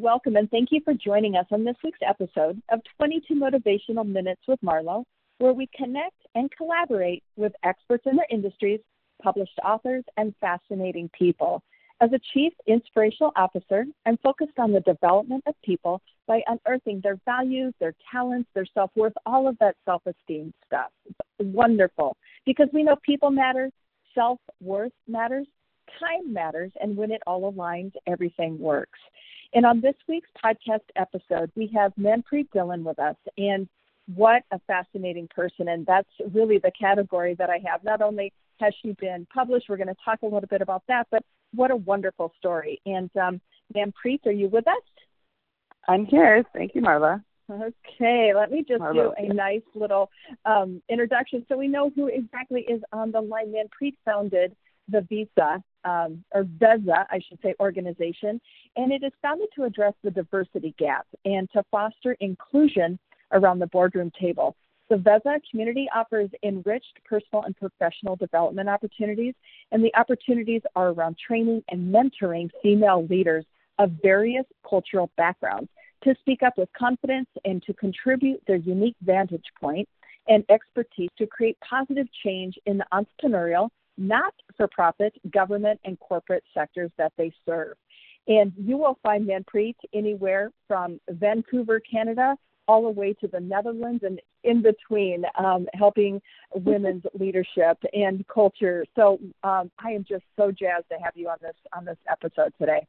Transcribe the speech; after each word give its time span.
welcome 0.00 0.36
and 0.36 0.50
thank 0.50 0.70
you 0.72 0.80
for 0.82 0.94
joining 0.94 1.36
us 1.36 1.44
on 1.50 1.62
this 1.62 1.76
week's 1.84 1.98
episode 2.08 2.60
of 2.70 2.80
22 2.96 3.34
Motivational 3.34 4.06
Minutes 4.06 4.40
with 4.48 4.58
Marlo, 4.64 5.04
where 5.38 5.52
we 5.52 5.68
connect 5.76 6.16
and 6.34 6.50
collaborate 6.56 7.22
with 7.36 7.52
experts 7.64 8.04
in 8.06 8.16
their 8.16 8.26
industries, 8.30 8.80
published 9.22 9.58
authors, 9.62 10.02
and 10.16 10.34
fascinating 10.40 11.10
people. 11.16 11.62
As 12.00 12.10
a 12.14 12.20
Chief 12.32 12.54
Inspirational 12.66 13.32
Officer, 13.36 13.84
I'm 14.06 14.16
focused 14.22 14.58
on 14.58 14.72
the 14.72 14.80
development 14.80 15.44
of 15.46 15.54
people 15.62 16.00
by 16.26 16.40
unearthing 16.46 17.02
their 17.02 17.18
values, 17.26 17.74
their 17.78 17.94
talents, 18.10 18.48
their 18.54 18.66
self 18.72 18.90
worth, 18.96 19.12
all 19.26 19.46
of 19.48 19.58
that 19.58 19.76
self 19.84 20.00
esteem 20.06 20.54
stuff. 20.64 20.90
Wonderful. 21.38 22.16
Because 22.46 22.68
we 22.72 22.84
know 22.84 22.96
people 23.04 23.30
matter, 23.30 23.68
self 24.14 24.38
worth 24.62 24.92
matters, 25.06 25.46
time 25.98 26.32
matters, 26.32 26.72
and 26.80 26.96
when 26.96 27.10
it 27.10 27.20
all 27.26 27.52
aligns, 27.52 27.92
everything 28.06 28.58
works. 28.58 28.98
And 29.52 29.66
on 29.66 29.80
this 29.80 29.94
week's 30.08 30.28
podcast 30.42 30.84
episode, 30.96 31.50
we 31.56 31.70
have 31.74 31.92
Manpreet 31.98 32.48
Dhillon 32.54 32.82
with 32.82 32.98
us. 32.98 33.16
And 33.36 33.68
what 34.14 34.42
a 34.52 34.60
fascinating 34.66 35.28
person. 35.34 35.68
And 35.68 35.84
that's 35.86 36.08
really 36.32 36.58
the 36.58 36.72
category 36.78 37.34
that 37.34 37.50
I 37.50 37.60
have. 37.66 37.82
Not 37.84 38.00
only 38.00 38.32
has 38.60 38.72
she 38.82 38.92
been 39.00 39.26
published, 39.32 39.66
we're 39.68 39.76
going 39.76 39.88
to 39.88 39.96
talk 40.04 40.20
a 40.22 40.26
little 40.26 40.48
bit 40.48 40.62
about 40.62 40.82
that, 40.88 41.06
but 41.10 41.22
what 41.54 41.70
a 41.70 41.76
wonderful 41.76 42.32
story. 42.38 42.80
And 42.86 43.10
um, 43.16 43.40
Manpreet, 43.74 44.26
are 44.26 44.32
you 44.32 44.48
with 44.48 44.68
us? 44.68 44.82
I'm 45.88 46.06
here. 46.06 46.44
Thank 46.52 46.74
you, 46.74 46.82
Marlo. 46.82 47.22
Okay, 47.50 48.32
let 48.34 48.52
me 48.52 48.64
just 48.66 48.80
Marlo. 48.80 48.94
do 48.94 49.12
a 49.18 49.32
nice 49.32 49.62
little 49.74 50.10
um, 50.44 50.80
introduction 50.88 51.44
so 51.48 51.56
we 51.56 51.66
know 51.66 51.90
who 51.96 52.06
exactly 52.06 52.60
is 52.60 52.80
on 52.92 53.10
the 53.10 53.20
line. 53.20 53.52
Manpreet 53.52 53.94
founded 54.04 54.54
the 54.88 55.00
Visa, 55.08 55.62
um, 55.84 56.24
or 56.32 56.44
VEZA, 56.44 57.06
I 57.10 57.20
should 57.28 57.38
say, 57.42 57.54
organization, 57.60 58.40
and 58.76 58.92
it 58.92 59.02
is 59.02 59.12
founded 59.22 59.48
to 59.56 59.64
address 59.64 59.94
the 60.02 60.10
diversity 60.10 60.74
gap 60.78 61.06
and 61.24 61.48
to 61.52 61.62
foster 61.70 62.16
inclusion 62.20 62.98
around 63.32 63.58
the 63.58 63.66
boardroom 63.66 64.10
table. 64.20 64.56
The 64.88 64.96
VEZA 64.96 65.40
community 65.48 65.88
offers 65.94 66.30
enriched 66.42 66.98
personal 67.04 67.44
and 67.44 67.56
professional 67.56 68.16
development 68.16 68.68
opportunities, 68.68 69.34
and 69.70 69.84
the 69.84 69.94
opportunities 69.94 70.62
are 70.74 70.88
around 70.88 71.16
training 71.24 71.62
and 71.68 71.94
mentoring 71.94 72.50
female 72.60 73.06
leaders 73.06 73.44
of 73.78 73.92
various 74.02 74.44
cultural 74.68 75.10
backgrounds 75.16 75.70
to 76.02 76.14
speak 76.20 76.42
up 76.42 76.54
with 76.56 76.68
confidence 76.76 77.28
and 77.44 77.62
to 77.62 77.74
contribute 77.74 78.42
their 78.46 78.56
unique 78.56 78.96
vantage 79.02 79.44
point 79.60 79.88
and 80.28 80.44
expertise 80.50 81.08
to 81.18 81.26
create 81.26 81.56
positive 81.60 82.06
change 82.24 82.58
in 82.66 82.78
the 82.78 82.86
entrepreneurial, 82.92 83.68
not 84.00 84.34
for 84.56 84.66
profit, 84.66 85.14
government, 85.30 85.78
and 85.84 86.00
corporate 86.00 86.42
sectors 86.54 86.90
that 86.96 87.12
they 87.16 87.32
serve. 87.46 87.76
And 88.26 88.52
you 88.56 88.76
will 88.76 88.98
find 89.02 89.28
Manpreet 89.28 89.76
anywhere 89.94 90.50
from 90.66 91.00
Vancouver, 91.08 91.80
Canada, 91.80 92.36
all 92.66 92.82
the 92.82 92.90
way 92.90 93.12
to 93.14 93.28
the 93.28 93.40
Netherlands 93.40 94.02
and 94.04 94.20
in 94.44 94.62
between, 94.62 95.24
um, 95.38 95.66
helping 95.74 96.20
women's 96.54 97.02
leadership 97.18 97.78
and 97.92 98.24
culture. 98.28 98.84
So 98.96 99.18
um, 99.42 99.70
I 99.78 99.90
am 99.90 100.04
just 100.08 100.24
so 100.36 100.50
jazzed 100.50 100.88
to 100.90 100.98
have 101.02 101.14
you 101.14 101.28
on 101.28 101.36
this 101.42 101.56
on 101.76 101.84
this 101.84 101.98
episode 102.10 102.52
today. 102.58 102.86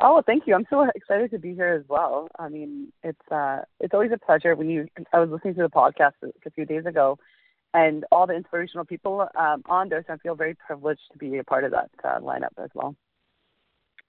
Oh, 0.00 0.22
thank 0.26 0.46
you. 0.46 0.54
I'm 0.54 0.66
so 0.68 0.86
excited 0.94 1.30
to 1.30 1.38
be 1.38 1.54
here 1.54 1.72
as 1.72 1.88
well. 1.88 2.28
I 2.38 2.48
mean, 2.48 2.92
it's 3.02 3.32
uh, 3.32 3.60
it's 3.80 3.94
always 3.94 4.12
a 4.12 4.18
pleasure 4.18 4.54
when 4.54 4.68
you. 4.68 4.88
I 5.12 5.20
was 5.20 5.30
listening 5.30 5.54
to 5.54 5.62
the 5.62 5.68
podcast 5.68 6.12
a 6.22 6.50
few 6.50 6.66
days 6.66 6.84
ago, 6.84 7.18
and 7.74 8.04
all 8.10 8.26
the 8.26 8.34
inspirational 8.34 8.84
people 8.84 9.28
um, 9.38 9.62
on 9.66 9.88
there. 9.88 10.04
So 10.06 10.14
I 10.14 10.16
feel 10.18 10.34
very 10.34 10.54
privileged 10.54 11.02
to 11.12 11.18
be 11.18 11.38
a 11.38 11.44
part 11.44 11.64
of 11.64 11.72
that 11.72 11.90
uh, 12.04 12.20
lineup 12.20 12.54
as 12.62 12.70
well. 12.74 12.94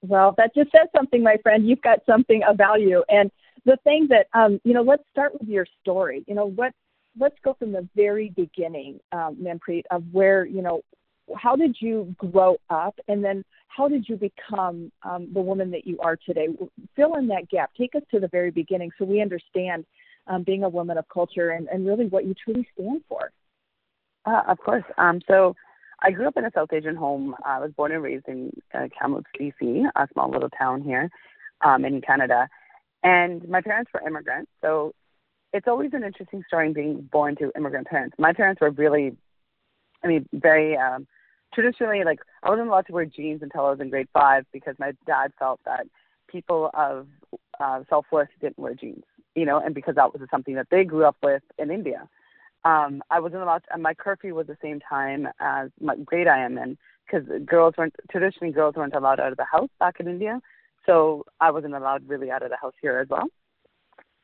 Well, 0.02 0.34
that 0.38 0.54
just 0.54 0.72
says 0.72 0.88
something, 0.96 1.24
my 1.24 1.38
friend. 1.42 1.68
You've 1.68 1.82
got 1.82 2.00
something 2.06 2.44
of 2.48 2.58
value, 2.58 3.04
and 3.10 3.32
the 3.66 3.78
thing 3.84 4.08
that 4.10 4.28
um, 4.34 4.62
you 4.64 4.74
know. 4.74 4.84
Let's 4.84 5.04
start 5.12 5.34
with 5.40 5.50
your 5.50 5.66
story. 5.82 6.24
You 6.28 6.36
know 6.36 6.46
what? 6.46 6.74
Let's 7.20 7.36
go 7.44 7.56
from 7.56 7.72
the 7.72 7.88
very 7.96 8.30
beginning, 8.30 9.00
um, 9.12 9.38
Manpreet, 9.42 9.84
of 9.90 10.04
where 10.12 10.46
you 10.46 10.62
know 10.62 10.82
how 11.36 11.56
did 11.56 11.76
you 11.80 12.16
grow 12.18 12.58
up 12.70 12.98
and 13.08 13.24
then 13.24 13.44
how 13.68 13.88
did 13.88 14.08
you 14.08 14.16
become 14.16 14.92
um, 15.04 15.28
the 15.34 15.42
woman 15.42 15.72
that 15.72 15.86
you 15.86 16.00
are 16.00 16.16
today 16.16 16.48
fill 16.96 17.16
in 17.16 17.28
that 17.28 17.50
gap 17.50 17.72
take 17.78 17.96
us 17.96 18.02
to 18.12 18.20
the 18.20 18.28
very 18.30 18.52
beginning 18.52 18.92
so 18.98 19.06
we 19.06 19.22
understand 19.22 19.86
um, 20.28 20.44
being 20.44 20.64
a 20.64 20.70
woman 20.70 20.98
of 20.98 21.08
culture 21.10 21.52
and, 21.52 21.68
and 21.68 21.86
really 21.86 22.06
what 22.06 22.26
you 22.26 22.34
truly 22.34 22.68
stand 22.74 23.02
for 23.10 23.32
uh, 24.28 24.44
of 24.48 24.60
course. 24.60 24.84
Um, 24.98 25.22
so 25.28 25.56
i 26.02 26.12
grew 26.12 26.28
up 26.28 26.38
in 26.38 26.46
a 26.46 26.52
south 26.54 26.72
asian 26.72 26.96
home. 26.96 27.36
I 27.44 27.60
was 27.60 27.72
born 27.72 27.92
and 27.92 28.04
raised 28.04 28.28
in 28.28 28.52
uh, 28.74 28.88
kamloops 28.98 29.32
bc 29.40 29.86
a 29.96 30.08
small 30.14 30.30
little 30.30 30.50
town 30.50 30.82
here 30.82 31.10
um, 31.62 31.86
in 31.86 32.02
canada. 32.02 32.48
And 33.04 33.48
my 33.48 33.62
parents 33.62 33.92
were 33.94 34.08
immigrants 34.08 34.52
so 34.62 34.94
it's 35.54 35.68
always 35.68 35.92
an 35.94 36.04
interesting 36.04 36.44
story 36.48 36.72
being 36.74 37.10
born 37.12 37.36
to 37.38 37.52
immigrant 37.56 37.88
parents. 37.88 38.16
My 38.20 38.34
parents 38.34 38.60
were 38.62 38.70
really 38.70 39.16
I 40.04 40.08
mean, 40.08 40.28
very 40.34 40.78
um, 40.78 41.08
traditionally, 41.54 42.04
like 42.04 42.20
I 42.44 42.50
wasn't 42.50 42.68
allowed 42.68 42.88
to 42.88 42.94
wear 42.94 43.06
jeans 43.06 43.42
until 43.42 43.66
I 43.66 43.72
was 43.72 43.80
in 43.80 43.90
grade 43.90 44.08
five 44.14 44.46
because 44.52 44.76
my 44.80 44.92
dad 45.06 45.34
felt 45.40 45.60
that 45.66 45.88
people 46.28 46.70
of 46.74 47.08
uh, 47.60 47.84
self 47.90 48.06
worth 48.12 48.30
didn't 48.40 48.60
wear 48.60 48.74
jeans, 48.74 49.04
you 49.36 49.46
know, 49.46 49.60
and 49.60 49.74
because 49.74 49.96
that 49.96 50.14
was 50.14 50.28
something 50.30 50.56
that 50.56 50.68
they 50.70 50.84
grew 50.84 51.06
up 51.06 51.18
with 51.24 51.44
in 51.58 51.72
India. 51.72 52.08
Um, 52.68 53.02
I 53.10 53.22
wasn't 53.22 53.44
allowed, 53.44 53.60
to, 53.60 53.74
and 53.74 53.82
my 53.82 53.94
curfew 53.94 54.36
was 54.36 54.48
the 54.48 54.58
same 54.62 54.82
time 54.82 55.30
as 55.40 55.70
my 55.80 55.96
grade 55.96 56.28
I 56.28 56.40
am 56.40 56.58
in 56.58 56.78
because 57.06 57.26
girls 57.46 57.76
weren't 57.78 57.96
traditionally 58.12 58.52
girls 58.52 58.76
weren't 58.76 58.94
allowed 58.94 59.22
out 59.22 59.32
of 59.32 59.38
the 59.38 59.46
house 59.50 59.70
back 59.80 60.02
in 60.02 60.08
India, 60.10 60.42
so 60.86 61.24
I 61.40 61.50
wasn't 61.52 61.76
allowed 61.76 62.06
really 62.10 62.30
out 62.30 62.44
of 62.44 62.50
the 62.50 62.58
house 62.62 62.74
here 62.82 63.00
as 63.00 63.08
well. 63.08 63.28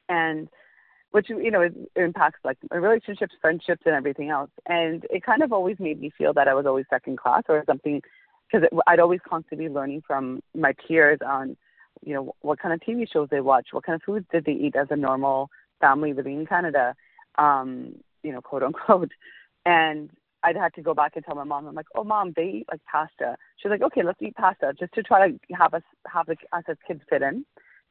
And 0.10 0.50
which 1.12 1.30
you 1.30 1.52
know 1.52 1.62
it 1.62 1.74
impacts 1.96 2.40
like 2.44 2.58
my 2.70 2.78
relationships, 2.78 3.34
friendships, 3.40 3.84
and 3.86 3.96
everything 3.96 4.30
else. 4.30 4.50
And 4.66 5.06
it 5.10 5.24
kind 5.24 5.42
of 5.42 5.54
always 5.54 5.78
made 5.80 6.02
me 6.02 6.12
feel 6.18 6.34
that 6.34 6.50
I 6.50 6.54
was 6.54 6.66
always 6.66 6.86
second 6.90 7.20
class 7.20 7.44
or 7.48 7.64
something, 7.66 8.02
because 8.52 8.68
I'd 8.88 9.00
always 9.00 9.22
constantly 9.26 9.70
be 9.70 9.74
learning 9.74 10.02
from 10.06 10.42
my 10.54 10.74
peers 10.86 11.20
on, 11.26 11.56
you 12.06 12.14
know, 12.14 12.36
what 12.42 12.60
kind 12.60 12.74
of 12.74 12.82
TV 12.82 13.08
shows 13.10 13.30
they 13.32 13.40
watch, 13.40 13.68
what 13.72 13.86
kind 13.86 13.96
of 13.96 14.04
foods 14.04 14.26
did 14.34 14.44
they 14.44 14.52
eat 14.52 14.76
as 14.76 14.88
a 14.90 14.98
normal 14.98 15.50
family 15.80 16.12
living 16.12 16.42
in 16.42 16.46
Canada, 16.46 16.94
um, 17.38 17.96
you 18.24 18.32
know, 18.32 18.42
quote 18.42 18.64
unquote. 18.64 19.12
And 19.66 20.10
I'd 20.44 20.58
have 20.58 20.74
to 20.74 20.82
go 20.82 20.94
back 20.94 21.14
and 21.16 21.24
tell 21.24 21.36
my 21.36 21.46
mom, 21.46 21.68
I'm 21.68 21.74
like, 21.74 21.86
oh 21.96 22.04
mom, 22.04 22.34
they 22.36 22.44
eat 22.44 22.66
like 22.70 22.82
pasta. 22.84 23.38
She's 23.56 23.70
like, 23.70 23.82
okay, 23.82 24.04
let's 24.04 24.22
eat 24.22 24.36
pasta, 24.36 24.74
just 24.78 24.94
to 24.94 25.02
try 25.02 25.30
to 25.30 25.40
have 25.56 25.74
us 25.74 25.84
have 26.06 26.28
us 26.28 26.36
as 26.70 26.76
kids 26.86 27.00
fit 27.10 27.22
in 27.22 27.46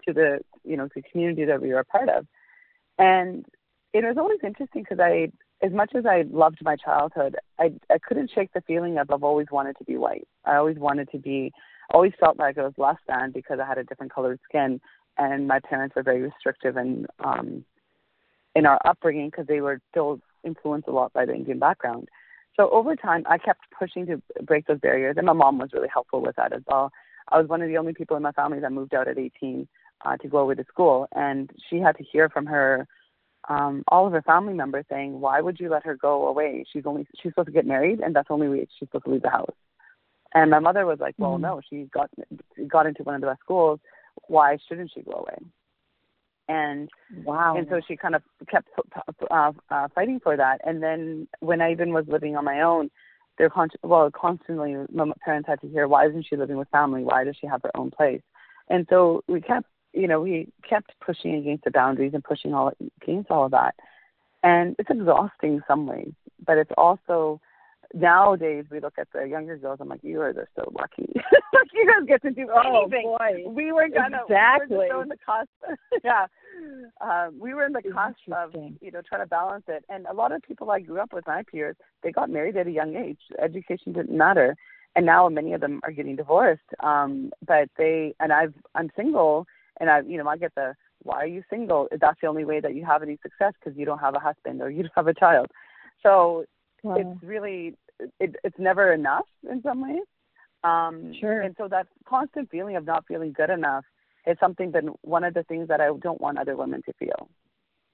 to 0.06 0.12
the 0.12 0.40
you 0.64 0.76
know 0.76 0.88
the 0.94 1.02
community 1.10 1.46
that 1.46 1.62
we 1.62 1.68
were 1.68 1.80
a 1.80 1.84
part 1.84 2.10
of. 2.10 2.26
And 2.98 3.46
it 3.92 4.04
was 4.04 4.16
always 4.18 4.38
interesting 4.44 4.82
because 4.82 5.00
I, 5.00 5.32
as 5.64 5.72
much 5.72 5.92
as 5.94 6.04
I 6.06 6.24
loved 6.30 6.58
my 6.62 6.76
childhood, 6.76 7.36
I 7.58 7.72
I 7.90 7.98
couldn't 7.98 8.30
shake 8.34 8.52
the 8.52 8.60
feeling 8.62 8.98
of 8.98 9.10
I've 9.10 9.24
always 9.24 9.48
wanted 9.50 9.76
to 9.78 9.84
be 9.84 9.96
white. 9.96 10.28
I 10.44 10.56
always 10.56 10.76
wanted 10.78 11.10
to 11.12 11.18
be, 11.18 11.52
always 11.90 12.12
felt 12.20 12.38
like 12.38 12.58
I 12.58 12.62
was 12.62 12.74
less 12.76 12.98
than 13.08 13.32
because 13.32 13.60
I 13.60 13.66
had 13.66 13.78
a 13.78 13.84
different 13.84 14.12
colored 14.12 14.40
skin, 14.46 14.80
and 15.16 15.46
my 15.46 15.60
parents 15.60 15.96
were 15.96 16.02
very 16.02 16.20
restrictive 16.20 16.76
and 16.76 17.06
um, 17.24 17.64
in 18.54 18.66
our 18.66 18.80
upbringing 18.84 19.28
because 19.30 19.46
they 19.46 19.60
were 19.60 19.80
still 19.90 20.20
influenced 20.44 20.88
a 20.88 20.92
lot 20.92 21.12
by 21.12 21.24
the 21.24 21.34
Indian 21.34 21.58
background. 21.58 22.08
So 22.56 22.68
over 22.70 22.94
time, 22.96 23.24
I 23.28 23.38
kept 23.38 23.60
pushing 23.78 24.06
to 24.06 24.22
break 24.42 24.66
those 24.66 24.80
barriers, 24.80 25.16
and 25.16 25.26
my 25.26 25.32
mom 25.32 25.58
was 25.58 25.70
really 25.72 25.88
helpful 25.92 26.20
with 26.20 26.36
that 26.36 26.52
as 26.52 26.62
well. 26.66 26.90
I 27.28 27.38
was 27.38 27.48
one 27.48 27.62
of 27.62 27.68
the 27.68 27.78
only 27.78 27.94
people 27.94 28.16
in 28.16 28.22
my 28.22 28.32
family 28.32 28.60
that 28.60 28.72
moved 28.72 28.94
out 28.94 29.08
at 29.08 29.18
18 29.18 29.66
uh, 30.04 30.16
to 30.18 30.28
go 30.28 30.38
away 30.38 30.54
to 30.56 30.64
school, 30.64 31.08
and 31.14 31.50
she 31.70 31.78
had 31.78 31.96
to 31.96 32.04
hear 32.04 32.28
from 32.28 32.46
her 32.46 32.86
um, 33.48 33.82
all 33.88 34.06
of 34.06 34.12
her 34.12 34.22
family 34.22 34.54
members 34.54 34.84
saying, 34.88 35.20
"Why 35.20 35.40
would 35.40 35.58
you 35.58 35.68
let 35.68 35.84
her 35.84 35.96
go 35.96 36.28
away? 36.28 36.64
She's 36.72 36.86
only 36.86 37.06
she's 37.20 37.32
supposed 37.32 37.46
to 37.46 37.52
get 37.52 37.66
married, 37.66 38.00
and 38.00 38.14
that's 38.14 38.30
only 38.30 38.48
way 38.48 38.60
she's 38.78 38.88
supposed 38.88 39.04
to 39.04 39.10
leave 39.10 39.22
the 39.22 39.30
house." 39.30 39.54
And 40.34 40.50
my 40.50 40.60
mother 40.60 40.86
was 40.86 41.00
like, 41.00 41.14
"Well, 41.18 41.32
mm-hmm. 41.32 41.42
no, 41.42 41.60
she 41.68 41.88
got 41.92 42.10
got 42.68 42.86
into 42.86 43.02
one 43.02 43.16
of 43.16 43.20
the 43.20 43.26
best 43.26 43.40
schools. 43.40 43.80
Why 44.28 44.58
shouldn't 44.68 44.92
she 44.94 45.02
go 45.02 45.12
away?" 45.12 45.38
And 46.48 46.90
wow, 47.24 47.56
and 47.56 47.66
so 47.70 47.80
she 47.86 47.96
kind 47.96 48.14
of 48.14 48.22
kept 48.50 48.68
uh, 49.30 49.52
uh, 49.70 49.88
fighting 49.94 50.20
for 50.20 50.36
that. 50.36 50.60
And 50.64 50.82
then 50.82 51.28
when 51.40 51.60
I 51.60 51.70
even 51.72 51.92
was 51.92 52.04
living 52.08 52.36
on 52.36 52.44
my 52.44 52.62
own, 52.62 52.90
they're 53.38 53.48
con- 53.48 53.70
well 53.82 54.10
constantly 54.10 54.76
my 54.92 55.12
parents 55.24 55.48
had 55.48 55.60
to 55.60 55.68
hear, 55.68 55.86
"Why 55.86 56.06
isn't 56.06 56.26
she 56.28 56.36
living 56.36 56.56
with 56.56 56.68
family? 56.70 57.04
Why 57.04 57.24
does 57.24 57.36
she 57.40 57.46
have 57.46 57.62
her 57.62 57.70
own 57.76 57.90
place?" 57.90 58.22
And 58.68 58.86
so 58.90 59.22
we 59.28 59.40
kept 59.40 59.66
you 59.92 60.08
know, 60.08 60.20
we 60.20 60.48
kept 60.68 60.92
pushing 61.04 61.34
against 61.34 61.64
the 61.64 61.70
boundaries 61.70 62.12
and 62.14 62.24
pushing 62.24 62.54
all 62.54 62.72
against 63.02 63.30
all 63.30 63.44
of 63.44 63.50
that. 63.52 63.74
And 64.42 64.74
it's 64.78 64.90
exhausting 64.90 65.54
in 65.54 65.62
some 65.68 65.86
ways, 65.86 66.12
but 66.44 66.58
it's 66.58 66.72
also 66.76 67.40
nowadays 67.94 68.64
we 68.70 68.80
look 68.80 68.94
at 68.98 69.08
the 69.12 69.24
younger 69.24 69.56
girls. 69.56 69.78
I'm 69.80 69.88
like, 69.88 70.02
you 70.02 70.20
are 70.20 70.32
just 70.32 70.48
so 70.56 70.70
lucky. 70.78 71.12
like 71.52 71.68
you 71.72 71.86
guys 71.86 72.06
get 72.06 72.22
to 72.22 72.30
do 72.30 72.48
oh, 72.52 72.82
anything. 72.82 73.02
Boy. 73.18 73.50
We 73.50 73.72
were 73.72 73.88
gonna 73.88 74.20
exactly 74.22 74.76
we 74.76 74.88
were 74.88 75.02
in 75.02 75.08
the 75.08 75.16
cusp. 75.24 75.50
yeah, 76.04 76.26
um, 77.00 77.38
we 77.38 77.54
were 77.54 77.64
in 77.64 77.72
the 77.72 77.82
cusp 77.82 78.16
of 78.32 78.54
you 78.80 78.90
know 78.90 79.02
trying 79.06 79.22
to 79.22 79.26
balance 79.26 79.64
it. 79.68 79.84
And 79.88 80.06
a 80.06 80.14
lot 80.14 80.32
of 80.32 80.42
people 80.42 80.70
I 80.70 80.80
grew 80.80 81.00
up 81.00 81.12
with, 81.12 81.26
my 81.26 81.42
peers, 81.50 81.76
they 82.02 82.12
got 82.12 82.30
married 82.30 82.56
at 82.56 82.66
a 82.66 82.70
young 82.72 82.96
age. 82.96 83.20
Education 83.42 83.92
didn't 83.92 84.16
matter, 84.16 84.56
and 84.96 85.06
now 85.06 85.28
many 85.28 85.52
of 85.52 85.60
them 85.60 85.80
are 85.84 85.92
getting 85.92 86.16
divorced. 86.16 86.62
Um, 86.80 87.32
but 87.46 87.68
they 87.76 88.14
and 88.20 88.32
I've 88.32 88.54
I'm 88.74 88.90
single, 88.96 89.46
and 89.80 89.90
I 89.90 90.00
you 90.00 90.18
know 90.18 90.28
I 90.28 90.36
get 90.36 90.54
the 90.54 90.74
why 91.02 91.16
are 91.16 91.26
you 91.26 91.42
single? 91.50 91.88
That's 91.90 92.20
the 92.20 92.28
only 92.28 92.44
way 92.44 92.60
that 92.60 92.74
you 92.74 92.84
have 92.84 93.02
any 93.02 93.18
success 93.22 93.52
because 93.58 93.76
you 93.76 93.84
don't 93.84 93.98
have 93.98 94.14
a 94.14 94.20
husband 94.20 94.60
or 94.62 94.70
you 94.70 94.82
don't 94.84 94.92
have 94.94 95.08
a 95.08 95.14
child. 95.14 95.46
So 96.02 96.44
wow. 96.82 96.96
it's 96.96 97.22
really 97.22 97.76
it, 98.20 98.36
it's 98.44 98.58
never 98.58 98.92
enough 98.92 99.26
in 99.50 99.62
some 99.62 99.82
ways. 99.82 100.04
Um, 100.64 101.12
sure. 101.18 101.40
And 101.40 101.54
so 101.58 101.68
that 101.68 101.86
constant 102.08 102.50
feeling 102.50 102.76
of 102.76 102.84
not 102.84 103.04
feeling 103.06 103.32
good 103.32 103.50
enough 103.50 103.84
is 104.26 104.36
something 104.38 104.70
that 104.72 104.84
one 105.02 105.24
of 105.24 105.34
the 105.34 105.42
things 105.44 105.68
that 105.68 105.80
I 105.80 105.86
don't 106.00 106.20
want 106.20 106.38
other 106.38 106.56
women 106.56 106.82
to 106.86 106.92
feel. 106.98 107.28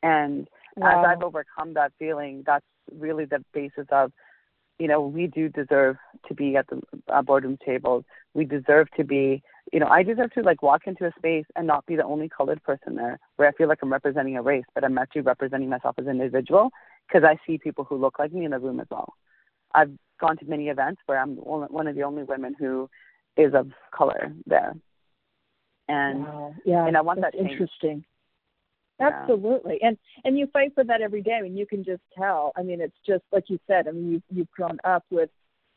And 0.03 0.49
wow. 0.77 1.01
as 1.01 1.07
I've 1.09 1.23
overcome 1.23 1.75
that 1.75 1.93
feeling, 1.99 2.43
that's 2.47 2.67
really 2.95 3.25
the 3.25 3.45
basis 3.53 3.87
of, 3.91 4.13
you 4.79 4.87
know, 4.87 5.01
we 5.01 5.27
do 5.27 5.49
deserve 5.49 5.97
to 6.29 6.35
be 6.35 6.57
at 6.57 6.67
the 6.69 6.81
uh, 7.13 7.23
boardroom 7.23 7.59
tables. 7.65 8.05
We 8.35 8.45
deserve 8.45 8.89
to 8.97 9.05
be, 9.05 9.43
you 9.73 9.81
know, 9.81 9.89
I 9.89 10.03
deserve 10.03 10.33
to 10.35 10.43
like 10.43 10.63
walk 10.63 10.83
into 10.87 11.07
a 11.07 11.13
space 11.19 11.47
and 11.57 11.67
not 11.67 11.87
be 11.87 11.97
the 11.97 12.05
only 12.05 12.29
colored 12.29 12.63
person 12.63 12.95
there, 12.95 13.19
where 13.37 13.49
I 13.49 13.53
feel 13.53 13.69
like 13.69 13.79
I'm 13.83 13.93
representing 13.93 14.37
a 14.37 14.43
race, 14.43 14.65
but 14.75 14.85
I'm 14.85 14.99
actually 14.99 15.23
representing 15.23 15.69
myself 15.69 15.97
as 15.99 16.07
an 16.07 16.21
individual 16.21 16.71
because 17.09 17.25
I 17.25 17.39
see 17.47 17.59
people 17.59 17.85
who 17.85 17.97
look 17.97 18.19
like 18.19 18.33
me 18.33 18.45
in 18.45 18.53
the 18.53 18.59
room 18.59 18.79
as 18.79 18.87
well. 18.91 19.15
I've 19.75 19.93
gone 20.21 20.37
to 20.39 20.45
many 20.45 20.69
events 20.69 21.01
where 21.07 21.21
I'm 21.21 21.37
one 21.37 21.87
of 21.87 21.95
the 21.95 22.03
only 22.03 22.25
women 22.25 22.55
who 22.59 22.89
is 23.37 23.55
of 23.55 23.71
color 23.95 24.33
there. 24.47 24.75
And 25.89 26.25
wow. 26.25 26.55
yeah, 26.65 26.87
and 26.87 26.97
I 26.97 27.01
want 27.01 27.21
that 27.23 27.35
interesting. 27.35 28.05
Absolutely. 29.01 29.79
And 29.81 29.97
and 30.25 30.37
you 30.37 30.49
fight 30.53 30.73
for 30.75 30.85
that 30.85 31.01
every 31.01 31.23
day. 31.23 31.35
I 31.39 31.43
mean, 31.43 31.57
you 31.57 31.67
can 31.67 31.85
just 31.85 32.03
tell. 32.17 32.53
I 32.57 32.63
mean, 32.63 32.81
it's 32.81 32.97
just 33.07 33.23
like 33.33 33.45
you 33.49 33.59
said. 33.67 33.87
I 33.89 33.93
mean, 33.93 34.13
you 34.13 34.23
you've 34.31 34.51
grown 34.51 34.79
up 34.85 35.05
with 35.11 35.31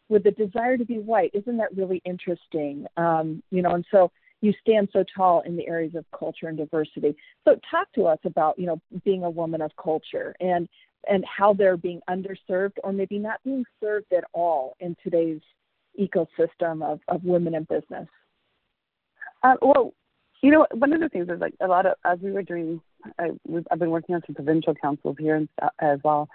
with 0.10 0.24
the 0.24 0.32
desire 0.32 0.78
to 0.78 0.86
be 0.86 1.00
white. 1.00 1.32
Isn't 1.34 1.58
that 1.58 1.76
really 1.76 2.02
interesting? 2.04 2.86
Um, 2.98 3.42
you 3.52 3.62
know, 3.62 3.72
and 3.72 3.86
so 3.92 4.12
you 4.42 4.54
stand 4.60 4.90
so 4.92 5.06
tall 5.16 5.42
in 5.42 5.56
the 5.56 5.68
areas 5.68 5.94
of 5.96 6.04
culture 6.18 6.48
and 6.48 6.58
diversity. 6.58 7.16
So 7.48 7.60
talk 7.70 7.92
to 7.94 8.08
us 8.08 8.18
about, 8.26 8.58
you 8.58 8.66
know, 8.66 8.82
being 9.06 9.24
a 9.24 9.30
woman 9.30 9.62
of 9.62 9.72
culture 9.82 10.36
and 10.40 10.68
and 11.10 11.26
how 11.26 11.54
they're 11.54 11.78
being 11.78 12.02
underserved 12.10 12.78
or 12.84 12.94
maybe 12.94 13.18
not 13.18 13.40
being 13.44 13.66
served 13.80 14.12
at 14.14 14.24
all 14.34 14.76
in 14.80 14.96
today's 15.04 15.42
ecosystem 16.00 16.84
of, 16.84 17.00
of 17.08 17.24
women 17.24 17.56
in 17.56 17.64
business. 17.64 18.08
Uh, 19.44 19.56
well, 19.62 19.94
you 20.42 20.52
know, 20.52 20.66
one 20.74 20.94
of 20.94 21.00
the 21.00 21.10
things 21.10 21.30
is 21.30 21.40
like 21.40 21.54
a 21.62 21.68
lot 21.68 21.86
of 21.86 21.94
as 22.06 22.20
we 22.22 22.32
were 22.32 22.44
doing 22.44 22.82
I, 23.20 23.30
I've 23.72 23.80
been 23.80 23.92
working 23.92 24.16
on 24.16 24.22
some 24.26 24.36
provincial 24.36 24.76
councils 24.76 25.16
here 25.20 25.48
uh, 25.62 25.70
as 25.80 26.00
well. 26.04 26.30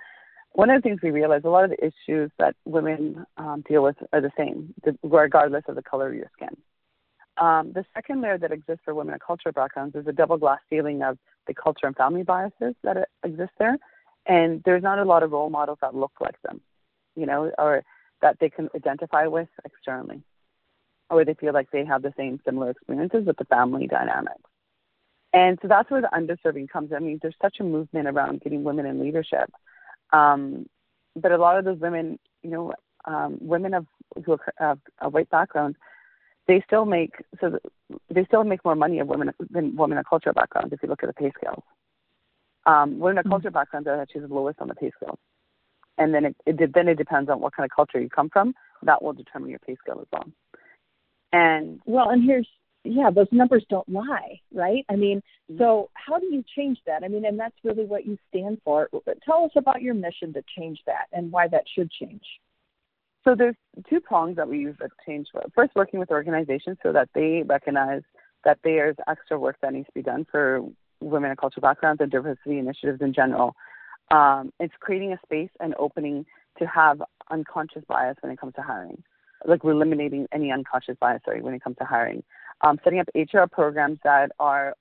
One 0.52 0.70
of 0.70 0.82
the 0.82 0.88
things 0.88 1.00
we 1.02 1.10
realized, 1.10 1.44
a 1.44 1.50
lot 1.50 1.64
of 1.64 1.70
the 1.70 1.84
issues 1.84 2.30
that 2.38 2.56
women 2.64 3.26
um, 3.36 3.62
deal 3.68 3.82
with 3.82 3.96
are 4.12 4.20
the 4.20 4.30
same, 4.38 4.72
regardless 5.02 5.64
of 5.68 5.74
the 5.74 5.82
color 5.82 6.08
of 6.08 6.14
your 6.14 6.30
skin. 6.34 6.56
Um, 7.38 7.72
the 7.74 7.84
second 7.94 8.22
layer 8.22 8.38
that 8.38 8.52
exists 8.52 8.80
for 8.84 8.94
women 8.94 9.14
of 9.14 9.20
cultural 9.20 9.52
backgrounds 9.52 9.94
is 9.94 10.06
a 10.06 10.12
double 10.12 10.38
glass 10.38 10.60
ceiling 10.70 11.02
of 11.02 11.18
the 11.46 11.52
culture 11.52 11.86
and 11.86 11.94
family 11.94 12.22
biases 12.22 12.74
that 12.82 13.08
exist 13.22 13.52
there, 13.58 13.76
and 14.26 14.62
there's 14.64 14.82
not 14.82 14.98
a 14.98 15.04
lot 15.04 15.22
of 15.22 15.32
role 15.32 15.50
models 15.50 15.78
that 15.80 15.94
look 15.94 16.12
like 16.20 16.40
them, 16.42 16.60
you 17.14 17.26
know, 17.26 17.52
or 17.58 17.84
that 18.22 18.38
they 18.40 18.50
can 18.50 18.68
identify 18.74 19.26
with 19.26 19.48
externally, 19.64 20.22
or 21.10 21.24
they 21.24 21.34
feel 21.34 21.52
like 21.52 21.70
they 21.70 21.84
have 21.84 22.02
the 22.02 22.14
same 22.16 22.40
similar 22.44 22.70
experiences 22.70 23.26
with 23.26 23.36
the 23.36 23.44
family 23.44 23.86
dynamics. 23.86 24.42
And 25.32 25.58
so 25.60 25.68
that's 25.68 25.90
where 25.90 26.00
the 26.00 26.08
underserving 26.14 26.68
comes. 26.68 26.92
I 26.94 26.98
mean, 26.98 27.18
there's 27.20 27.36
such 27.42 27.56
a 27.60 27.64
movement 27.64 28.08
around 28.08 28.40
getting 28.40 28.64
women 28.64 28.86
in 28.86 29.00
leadership. 29.00 29.52
Um, 30.12 30.66
but 31.14 31.32
a 31.32 31.36
lot 31.36 31.58
of 31.58 31.64
those 31.64 31.78
women, 31.78 32.18
you 32.42 32.50
know, 32.50 32.72
um, 33.04 33.38
women 33.40 33.74
of 33.74 33.86
who 34.24 34.38
have 34.58 34.78
a 35.00 35.08
white 35.08 35.30
background, 35.30 35.76
they 36.48 36.62
still 36.66 36.84
make 36.84 37.14
so 37.40 37.58
they 38.08 38.24
still 38.24 38.44
make 38.44 38.64
more 38.64 38.76
money 38.76 38.98
of 39.00 39.08
women 39.08 39.32
than 39.50 39.76
women 39.76 39.98
of 39.98 40.06
cultural 40.08 40.32
backgrounds 40.32 40.72
if 40.72 40.82
you 40.82 40.88
look 40.88 41.02
at 41.02 41.08
the 41.08 41.12
pay 41.12 41.32
scales. 41.36 41.62
Um, 42.66 42.98
women 42.98 43.18
of 43.18 43.24
mm-hmm. 43.24 43.32
cultural 43.32 43.52
backgrounds 43.52 43.86
are 43.86 44.00
actually 44.00 44.22
the 44.22 44.34
lowest 44.34 44.60
on 44.60 44.68
the 44.68 44.74
pay 44.74 44.90
scale, 44.90 45.18
and 45.98 46.12
then 46.12 46.24
it, 46.26 46.36
it 46.46 46.74
then 46.74 46.88
it 46.88 46.98
depends 46.98 47.30
on 47.30 47.40
what 47.40 47.54
kind 47.54 47.64
of 47.64 47.74
culture 47.74 48.00
you 48.00 48.08
come 48.08 48.28
from. 48.28 48.54
That 48.82 49.02
will 49.02 49.12
determine 49.12 49.50
your 49.50 49.60
pay 49.60 49.76
scale 49.76 50.00
as 50.00 50.06
well. 50.12 50.24
And 51.32 51.80
well, 51.86 52.10
and 52.10 52.24
here's 52.24 52.48
yeah, 52.86 53.10
those 53.10 53.26
numbers 53.32 53.64
don't 53.68 53.88
lie, 53.88 54.40
right? 54.52 54.84
I 54.88 54.96
mean, 54.96 55.18
mm-hmm. 55.50 55.58
so 55.58 55.90
how 55.94 56.18
do 56.18 56.26
you 56.26 56.44
change 56.56 56.78
that? 56.86 57.02
I 57.02 57.08
mean, 57.08 57.24
and 57.24 57.38
that's 57.38 57.56
really 57.64 57.84
what 57.84 58.06
you 58.06 58.18
stand 58.28 58.60
for. 58.64 58.88
But 59.04 59.18
tell 59.22 59.44
us 59.44 59.50
about 59.56 59.82
your 59.82 59.94
mission 59.94 60.32
to 60.34 60.42
change 60.56 60.80
that 60.86 61.06
and 61.12 61.32
why 61.32 61.48
that 61.48 61.64
should 61.74 61.90
change. 61.90 62.22
So 63.24 63.34
there's 63.34 63.56
two 63.90 64.00
prongs 64.00 64.36
that 64.36 64.48
we 64.48 64.58
use 64.58 64.76
to 64.80 64.88
change. 65.04 65.26
First, 65.54 65.72
working 65.74 65.98
with 65.98 66.12
organizations 66.12 66.78
so 66.82 66.92
that 66.92 67.08
they 67.12 67.42
recognize 67.44 68.02
that 68.44 68.58
there's 68.62 68.94
extra 69.08 69.38
work 69.38 69.56
that 69.62 69.72
needs 69.72 69.86
to 69.86 69.92
be 69.92 70.02
done 70.02 70.26
for 70.30 70.60
women 71.00 71.30
of 71.30 71.38
cultural 71.38 71.62
backgrounds 71.62 72.00
and 72.00 72.10
diversity 72.10 72.58
initiatives 72.58 73.00
in 73.00 73.12
general. 73.12 73.54
Um, 74.10 74.52
it's 74.60 74.74
creating 74.80 75.12
a 75.12 75.18
space 75.24 75.50
and 75.60 75.74
opening 75.78 76.26
to 76.58 76.66
have 76.66 77.02
unconscious 77.30 77.82
bias 77.88 78.16
when 78.20 78.32
it 78.32 78.40
comes 78.40 78.54
to 78.54 78.62
hiring, 78.62 79.02
like 79.44 79.64
we're 79.64 79.72
eliminating 79.72 80.26
any 80.32 80.52
unconscious 80.52 80.96
bias, 81.00 81.22
sorry, 81.24 81.42
when 81.42 81.54
it 81.54 81.62
comes 81.62 81.76
to 81.78 81.84
hiring. 81.84 82.22
Um, 82.62 82.78
setting 82.82 83.00
up 83.00 83.08
HR 83.14 83.46
programs 83.50 83.98
that 84.04 84.30
are 84.38 84.74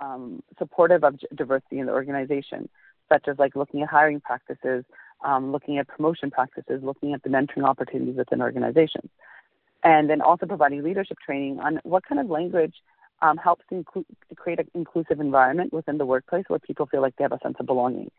um, 0.00 0.42
supportive 0.58 1.04
of 1.04 1.18
diversity 1.34 1.78
in 1.78 1.86
the 1.86 1.92
organization, 1.92 2.68
such 3.08 3.28
as 3.28 3.38
like 3.38 3.54
looking 3.54 3.82
at 3.82 3.88
hiring 3.88 4.20
practices, 4.20 4.84
um, 5.24 5.52
looking 5.52 5.78
at 5.78 5.86
promotion 5.86 6.30
practices, 6.30 6.80
looking 6.82 7.12
at 7.12 7.22
the 7.22 7.28
mentoring 7.28 7.64
opportunities 7.64 8.16
within 8.16 8.40
organizations, 8.40 9.10
and 9.84 10.08
then 10.10 10.20
also 10.20 10.46
providing 10.46 10.82
leadership 10.82 11.18
training 11.24 11.60
on 11.60 11.80
what 11.84 12.04
kind 12.04 12.20
of 12.20 12.28
language 12.28 12.74
um, 13.22 13.36
helps 13.36 13.64
inclu- 13.72 14.04
create 14.36 14.58
an 14.58 14.70
inclusive 14.74 15.20
environment 15.20 15.72
within 15.72 15.98
the 15.98 16.06
workplace 16.06 16.44
where 16.48 16.58
people 16.58 16.86
feel 16.86 17.02
like 17.02 17.14
they 17.16 17.24
have 17.24 17.32
a 17.32 17.38
sense 17.42 17.56
of 17.60 17.66
belonging. 17.66 18.10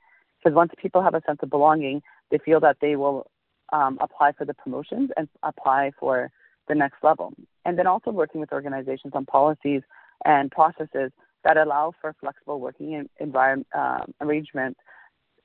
Because 0.43 0.55
once 0.55 0.71
people 0.81 1.01
have 1.01 1.15
a 1.15 1.21
sense 1.25 1.39
of 1.41 1.49
belonging, 1.49 2.01
they 2.29 2.39
feel 2.39 2.59
that 2.61 2.77
they 2.81 2.95
will 2.95 3.27
um, 3.73 3.97
apply 4.01 4.31
for 4.33 4.45
the 4.45 4.53
promotions 4.53 5.09
and 5.17 5.27
apply 5.43 5.91
for 5.99 6.31
the 6.67 6.75
next 6.75 7.03
level. 7.03 7.33
And 7.65 7.77
then 7.77 7.87
also 7.87 8.11
working 8.11 8.41
with 8.41 8.51
organizations 8.51 9.13
on 9.15 9.25
policies 9.25 9.81
and 10.25 10.51
processes 10.51 11.11
that 11.43 11.57
allow 11.57 11.93
for 11.99 12.15
flexible 12.19 12.59
working 12.59 13.07
environment 13.19 13.67
uh, 13.75 14.05
arrangements 14.19 14.79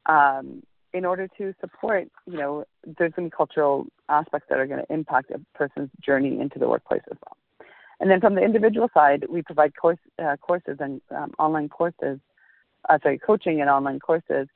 um, 0.06 0.62
in 0.92 1.04
order 1.04 1.28
to 1.38 1.54
support, 1.60 2.08
you 2.26 2.38
know, 2.38 2.64
there's 2.84 3.12
going 3.12 3.28
to 3.28 3.34
be 3.34 3.36
cultural 3.36 3.86
aspects 4.08 4.46
that 4.48 4.58
are 4.58 4.66
going 4.66 4.84
to 4.84 4.92
impact 4.92 5.30
a 5.30 5.40
person's 5.56 5.90
journey 6.00 6.38
into 6.40 6.58
the 6.58 6.68
workplace 6.68 7.02
as 7.10 7.16
well. 7.24 7.36
And 8.00 8.10
then 8.10 8.20
from 8.20 8.34
the 8.34 8.42
individual 8.42 8.88
side, 8.92 9.24
we 9.28 9.42
provide 9.42 9.74
course, 9.76 9.98
uh, 10.22 10.36
courses 10.36 10.76
and 10.80 11.00
um, 11.10 11.32
online 11.38 11.68
courses, 11.68 12.18
uh, 12.88 12.98
sorry, 13.02 13.18
coaching 13.18 13.60
and 13.60 13.70
online 13.70 14.00
courses 14.00 14.48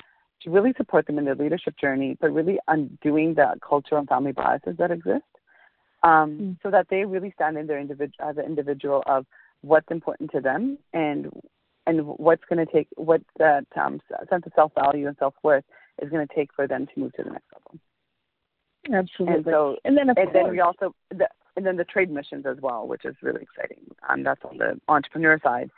to 0.43 0.51
really 0.51 0.73
support 0.77 1.07
them 1.07 1.19
in 1.19 1.25
their 1.25 1.35
leadership 1.35 1.77
journey, 1.79 2.17
but 2.21 2.33
really 2.33 2.59
undoing 2.69 3.35
the 3.35 3.55
cultural 3.67 3.99
and 3.99 4.09
family 4.09 4.33
biases 4.33 4.77
that 4.79 4.91
exist 4.91 5.25
um, 6.03 6.39
mm. 6.39 6.57
so 6.63 6.71
that 6.71 6.87
they 6.91 7.05
really 7.05 7.33
stand 7.35 7.57
in 7.57 7.67
their 7.67 7.79
individual 7.79 8.29
as 8.29 8.37
an 8.37 8.45
individual 8.45 9.03
of 9.07 9.27
what's 9.63 9.91
important 9.91 10.31
to 10.33 10.41
them 10.41 10.79
and 10.93 11.31
and 11.87 12.07
what's 12.07 12.45
going 12.49 12.65
to 12.65 12.71
take 12.71 12.89
what 12.97 13.23
that 13.39 13.67
um, 13.77 14.01
sense 14.29 14.45
of 14.47 14.53
self 14.55 14.73
value 14.75 15.07
and 15.07 15.17
self 15.19 15.35
worth 15.43 15.65
is 16.01 16.11
going 16.11 16.27
to 16.27 16.35
take 16.35 16.53
for 16.55 16.67
them 16.67 16.87
to 16.87 17.01
move 17.01 17.13
to 17.15 17.23
the 17.23 17.31
next 17.31 17.47
level. 17.55 17.81
Absolutely. 18.93 19.35
And 19.37 19.45
so, 19.45 19.77
and 19.85 19.97
then 19.97 20.09
and 20.09 20.17
course. 20.17 20.31
then 20.33 20.51
we 20.51 20.61
also 20.61 20.95
the, 21.11 21.29
and 21.57 21.67
then 21.67 21.77
the 21.77 21.85
trade 21.85 22.11
missions 22.11 22.47
as 22.47 22.59
well, 22.61 22.87
which 22.87 23.05
is 23.05 23.17
really 23.23 23.43
exciting. 23.43 23.85
Um, 24.09 24.23
that's 24.23 24.43
on 24.45 24.59
the 24.59 24.81
entrepreneur 24.89 25.39
side. 25.43 25.71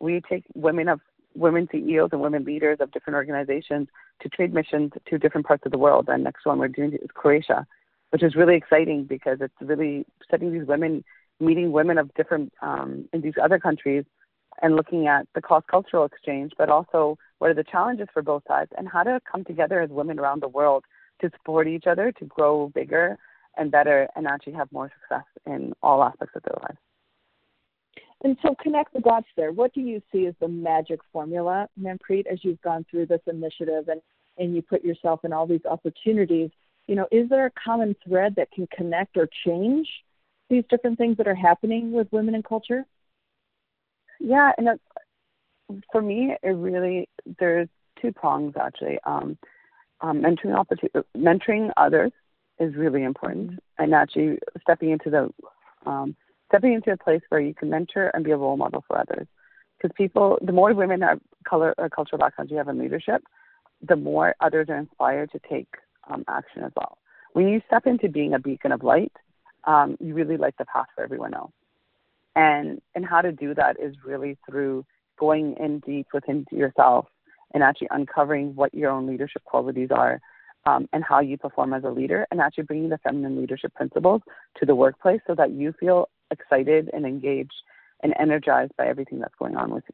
We 0.00 0.20
take 0.28 0.44
women 0.54 0.88
of 0.88 1.00
women 1.34 1.68
CEOs 1.72 2.10
and 2.12 2.20
women 2.20 2.44
leaders 2.44 2.78
of 2.80 2.90
different 2.92 3.14
organizations 3.16 3.88
to 4.20 4.28
trade 4.28 4.52
missions 4.52 4.92
to 5.08 5.18
different 5.18 5.46
parts 5.46 5.64
of 5.64 5.72
the 5.72 5.78
world. 5.78 6.08
And 6.08 6.24
next 6.24 6.44
one 6.44 6.58
we're 6.58 6.68
doing 6.68 6.92
is 6.92 7.08
Croatia 7.14 7.66
which 8.12 8.22
is 8.22 8.36
really 8.36 8.54
exciting 8.54 9.04
because 9.04 9.38
it's 9.40 9.54
really 9.60 10.04
setting 10.30 10.52
these 10.52 10.66
women, 10.66 11.02
meeting 11.40 11.72
women 11.72 11.96
of 11.96 12.12
different 12.14 12.52
um, 12.60 13.08
in 13.12 13.22
these 13.22 13.34
other 13.42 13.58
countries, 13.58 14.04
and 14.60 14.76
looking 14.76 15.06
at 15.06 15.26
the 15.34 15.40
cross 15.40 15.64
cultural 15.68 16.04
exchange, 16.04 16.52
but 16.58 16.68
also 16.68 17.16
what 17.38 17.50
are 17.50 17.54
the 17.54 17.64
challenges 17.64 18.06
for 18.12 18.22
both 18.22 18.42
sides 18.46 18.70
and 18.76 18.86
how 18.86 19.02
to 19.02 19.18
come 19.30 19.44
together 19.44 19.80
as 19.80 19.88
women 19.88 20.18
around 20.18 20.42
the 20.42 20.48
world 20.48 20.84
to 21.22 21.30
support 21.30 21.66
each 21.66 21.86
other 21.86 22.12
to 22.12 22.26
grow 22.26 22.70
bigger 22.74 23.18
and 23.56 23.70
better 23.70 24.08
and 24.16 24.26
actually 24.26 24.54
have 24.54 24.70
more 24.72 24.90
success 25.00 25.26
in 25.46 25.72
all 25.82 26.02
aspects 26.02 26.34
of 26.36 26.42
their 26.42 26.56
lives. 26.62 26.78
And 28.24 28.36
so 28.42 28.54
connect 28.62 28.94
the 28.94 29.00
dots 29.00 29.26
there. 29.36 29.52
What 29.52 29.74
do 29.74 29.80
you 29.80 30.00
see 30.12 30.26
as 30.26 30.34
the 30.40 30.48
magic 30.48 31.00
formula, 31.12 31.68
Manpreet, 31.80 32.26
as 32.26 32.38
you've 32.44 32.62
gone 32.62 32.86
through 32.88 33.06
this 33.06 33.20
initiative 33.26 33.88
and, 33.88 34.00
and 34.38 34.54
you 34.54 34.62
put 34.62 34.84
yourself 34.84 35.24
in 35.24 35.32
all 35.32 35.46
these 35.46 35.64
opportunities 35.68 36.50
you 36.86 36.96
know, 36.96 37.06
is 37.10 37.28
there 37.28 37.46
a 37.46 37.50
common 37.50 37.94
thread 38.06 38.34
that 38.36 38.50
can 38.50 38.66
connect 38.74 39.16
or 39.16 39.28
change 39.46 39.88
these 40.50 40.64
different 40.68 40.98
things 40.98 41.16
that 41.16 41.28
are 41.28 41.34
happening 41.34 41.92
with 41.92 42.08
women 42.12 42.34
in 42.34 42.42
culture? 42.42 42.84
Yeah, 44.20 44.52
and 44.58 44.68
for 45.90 46.02
me, 46.02 46.36
it 46.42 46.48
really 46.48 47.08
there's 47.38 47.68
two 48.00 48.12
prongs 48.12 48.54
actually. 48.60 48.98
Um, 49.04 49.38
um, 50.00 50.20
mentoring 50.20 50.56
opportunity, 50.56 50.98
mentoring 51.16 51.70
others 51.76 52.10
is 52.58 52.74
really 52.74 53.02
important, 53.02 53.60
and 53.78 53.94
actually 53.94 54.38
stepping 54.60 54.90
into 54.90 55.10
the 55.10 55.90
um, 55.90 56.14
stepping 56.48 56.74
into 56.74 56.92
a 56.92 56.96
place 56.96 57.22
where 57.30 57.40
you 57.40 57.54
can 57.54 57.70
mentor 57.70 58.10
and 58.14 58.24
be 58.24 58.30
a 58.30 58.36
role 58.36 58.56
model 58.56 58.84
for 58.86 58.98
others. 58.98 59.26
Because 59.78 59.94
people, 59.96 60.38
the 60.42 60.52
more 60.52 60.74
women 60.74 61.02
of 61.02 61.18
color 61.48 61.74
or 61.78 61.88
cultural 61.88 62.18
backgrounds 62.18 62.52
you 62.52 62.58
have 62.58 62.68
in 62.68 62.78
leadership, 62.78 63.22
the 63.88 63.96
more 63.96 64.36
others 64.40 64.68
are 64.68 64.76
inspired 64.76 65.32
to 65.32 65.40
take 65.48 65.68
um, 66.08 66.24
action 66.28 66.62
as 66.62 66.70
well. 66.76 66.98
When 67.32 67.48
you 67.48 67.60
step 67.66 67.86
into 67.86 68.08
being 68.08 68.34
a 68.34 68.38
beacon 68.38 68.70
of 68.70 68.82
light, 68.82 69.12
um, 69.64 69.96
you 69.98 70.14
really 70.14 70.36
light 70.36 70.54
the 70.58 70.66
path 70.66 70.86
for 70.94 71.02
everyone 71.02 71.34
else. 71.34 71.52
And 72.36 72.80
and 72.94 73.04
how 73.04 73.20
to 73.20 73.32
do 73.32 73.54
that 73.54 73.76
is 73.80 73.94
really 74.04 74.38
through 74.48 74.84
going 75.18 75.56
in 75.58 75.80
deep 75.80 76.08
within 76.12 76.46
yourself 76.50 77.06
and 77.54 77.62
actually 77.62 77.88
uncovering 77.90 78.54
what 78.54 78.72
your 78.74 78.90
own 78.90 79.06
leadership 79.06 79.44
qualities 79.44 79.90
are 79.90 80.20
um, 80.64 80.88
and 80.92 81.02
how 81.02 81.20
you 81.20 81.36
perform 81.36 81.74
as 81.74 81.84
a 81.84 81.90
leader 81.90 82.26
and 82.30 82.40
actually 82.40 82.64
bringing 82.64 82.88
the 82.88 82.98
feminine 82.98 83.40
leadership 83.40 83.74
principles 83.74 84.22
to 84.58 84.66
the 84.66 84.74
workplace 84.74 85.20
so 85.26 85.34
that 85.34 85.50
you 85.50 85.74
feel 85.78 86.08
excited 86.30 86.90
and 86.92 87.04
engaged 87.04 87.54
and 88.02 88.14
energized 88.18 88.72
by 88.76 88.86
everything 88.86 89.18
that's 89.18 89.34
going 89.38 89.56
on 89.56 89.70
with 89.70 89.84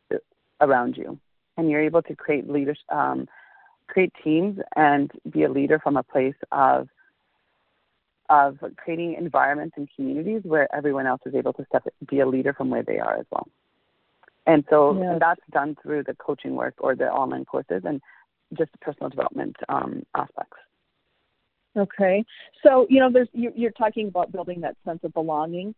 around 0.60 0.96
you. 0.96 1.18
And 1.56 1.70
you're 1.70 1.82
able 1.82 2.02
to 2.02 2.14
create 2.14 2.48
leaders 2.48 2.78
um, 2.90 3.28
create 3.88 4.12
teams 4.22 4.58
and 4.76 5.10
be 5.30 5.44
a 5.44 5.50
leader 5.50 5.78
from 5.78 5.96
a 5.96 6.02
place 6.02 6.34
of 6.52 6.88
of 8.28 8.58
creating 8.76 9.14
environments 9.14 9.74
and 9.78 9.88
communities 9.96 10.42
where 10.44 10.72
everyone 10.74 11.06
else 11.06 11.22
is 11.24 11.34
able 11.34 11.54
to 11.54 11.64
step 11.66 11.84
be 12.08 12.20
a 12.20 12.26
leader 12.26 12.52
from 12.52 12.68
where 12.68 12.82
they 12.82 12.98
are 12.98 13.16
as 13.16 13.24
well. 13.30 13.48
And 14.46 14.64
so 14.68 14.98
yes. 14.98 15.16
that's 15.18 15.40
done 15.50 15.76
through 15.82 16.04
the 16.04 16.14
coaching 16.14 16.54
work 16.54 16.74
or 16.78 16.94
the 16.94 17.10
online 17.10 17.44
courses. 17.44 17.82
And 17.84 18.00
just 18.56 18.72
the 18.72 18.78
personal 18.78 19.10
development 19.10 19.56
um, 19.68 20.02
aspects. 20.14 20.56
Okay, 21.76 22.24
so 22.64 22.86
you 22.88 22.98
know, 22.98 23.10
there's 23.12 23.28
you, 23.32 23.52
are 23.66 23.70
talking 23.70 24.08
about 24.08 24.32
building 24.32 24.60
that 24.62 24.76
sense 24.84 25.00
of 25.04 25.12
belonging, 25.12 25.74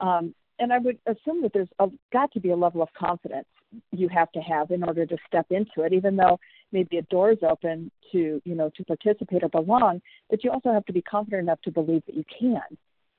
um, 0.00 0.34
and 0.58 0.72
I 0.72 0.78
would 0.78 0.98
assume 1.06 1.42
that 1.42 1.52
there's 1.52 1.68
a, 1.78 1.88
got 2.12 2.32
to 2.32 2.40
be 2.40 2.50
a 2.50 2.56
level 2.56 2.82
of 2.82 2.88
confidence 2.98 3.46
you 3.92 4.08
have 4.08 4.30
to 4.32 4.40
have 4.40 4.70
in 4.70 4.82
order 4.82 5.04
to 5.04 5.16
step 5.26 5.46
into 5.50 5.82
it. 5.82 5.92
Even 5.92 6.16
though 6.16 6.38
maybe 6.72 6.98
a 6.98 7.02
door 7.02 7.30
is 7.32 7.38
open 7.48 7.90
to 8.12 8.40
you 8.44 8.54
know 8.54 8.70
to 8.76 8.84
participate 8.84 9.42
or 9.42 9.48
belong, 9.48 10.00
but 10.30 10.42
you 10.42 10.50
also 10.50 10.72
have 10.72 10.84
to 10.86 10.92
be 10.92 11.02
confident 11.02 11.42
enough 11.42 11.60
to 11.62 11.70
believe 11.70 12.02
that 12.06 12.16
you 12.16 12.24
can. 12.38 12.62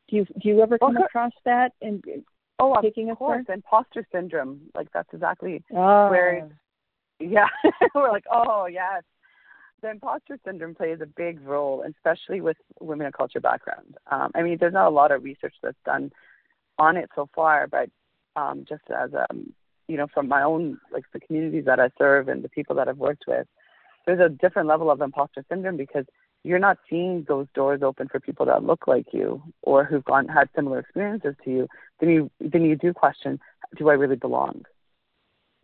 Do 0.10 0.18
you 0.18 0.26
do 0.26 0.50
you 0.50 0.62
ever 0.62 0.78
come 0.78 0.98
okay. 0.98 1.06
across 1.06 1.34
that 1.46 1.72
in 1.82 2.02
oh, 2.60 2.82
taking 2.82 3.12
of 3.12 3.18
course, 3.18 3.46
imposter 3.54 4.06
syndrome? 4.12 4.62
Like 4.76 4.88
that's 4.94 5.10
exactly 5.14 5.64
oh. 5.72 6.10
where 6.10 6.50
yeah, 7.20 7.48
we're 7.96 8.12
like, 8.12 8.26
oh 8.32 8.68
yes. 8.68 9.04
The 9.82 9.92
imposter 9.92 10.40
syndrome 10.46 10.74
plays 10.74 11.00
a 11.02 11.06
big 11.06 11.42
role, 11.42 11.84
especially 11.88 12.42
with 12.42 12.58
women 12.80 13.08
of 13.08 13.14
culture 13.14 13.42
background. 13.42 13.98
Um, 14.10 14.32
I 14.34 14.42
mean, 14.42 14.58
there's 14.60 14.74
not 14.74 14.88
a 14.88 14.90
lot 14.90 15.12
of 15.12 15.24
research 15.24 15.54
that's 15.62 15.78
done 15.86 16.12
on 16.80 16.98
it 16.98 17.10
so 17.14 17.30
far, 17.36 17.68
but 17.68 17.90
um, 18.36 18.66
just 18.68 18.84
as 18.90 19.12
um, 19.30 19.54
you 19.88 19.98
know, 19.98 20.08
from 20.14 20.28
my 20.28 20.44
own 20.44 20.80
like 20.92 21.04
the 21.14 21.20
communities 21.20 21.66
that 21.66 21.80
I 21.80 21.90
serve 21.98 22.28
and 22.30 22.44
the 22.44 22.50
people 22.50 22.76
that 22.78 22.88
I've 22.88 22.98
worked 22.98 23.26
with, 23.28 23.48
there's 24.06 24.20
a 24.20 24.30
different 24.30 24.68
level 24.68 24.90
of 24.90 25.02
imposter 25.02 25.44
syndrome 25.50 25.78
because 25.78 26.06
you're 26.44 26.60
not 26.60 26.78
seeing 26.90 27.26
those 27.28 27.48
doors 27.56 27.82
open 27.82 28.08
for 28.08 28.20
people 28.20 28.46
that 28.46 28.64
look 28.64 28.88
like 28.88 29.08
you 29.12 29.42
or 29.64 29.84
who've 29.84 30.06
gone 30.06 30.28
had 30.28 30.48
similar 30.56 30.80
experiences 30.80 31.36
to 31.44 31.50
you. 31.50 31.68
Then 32.00 32.10
you 32.10 32.32
then 32.40 32.64
you 32.64 32.76
do 32.76 32.94
question, 32.94 33.40
do 33.78 33.90
I 33.90 33.94
really 33.94 34.16
belong? 34.16 34.66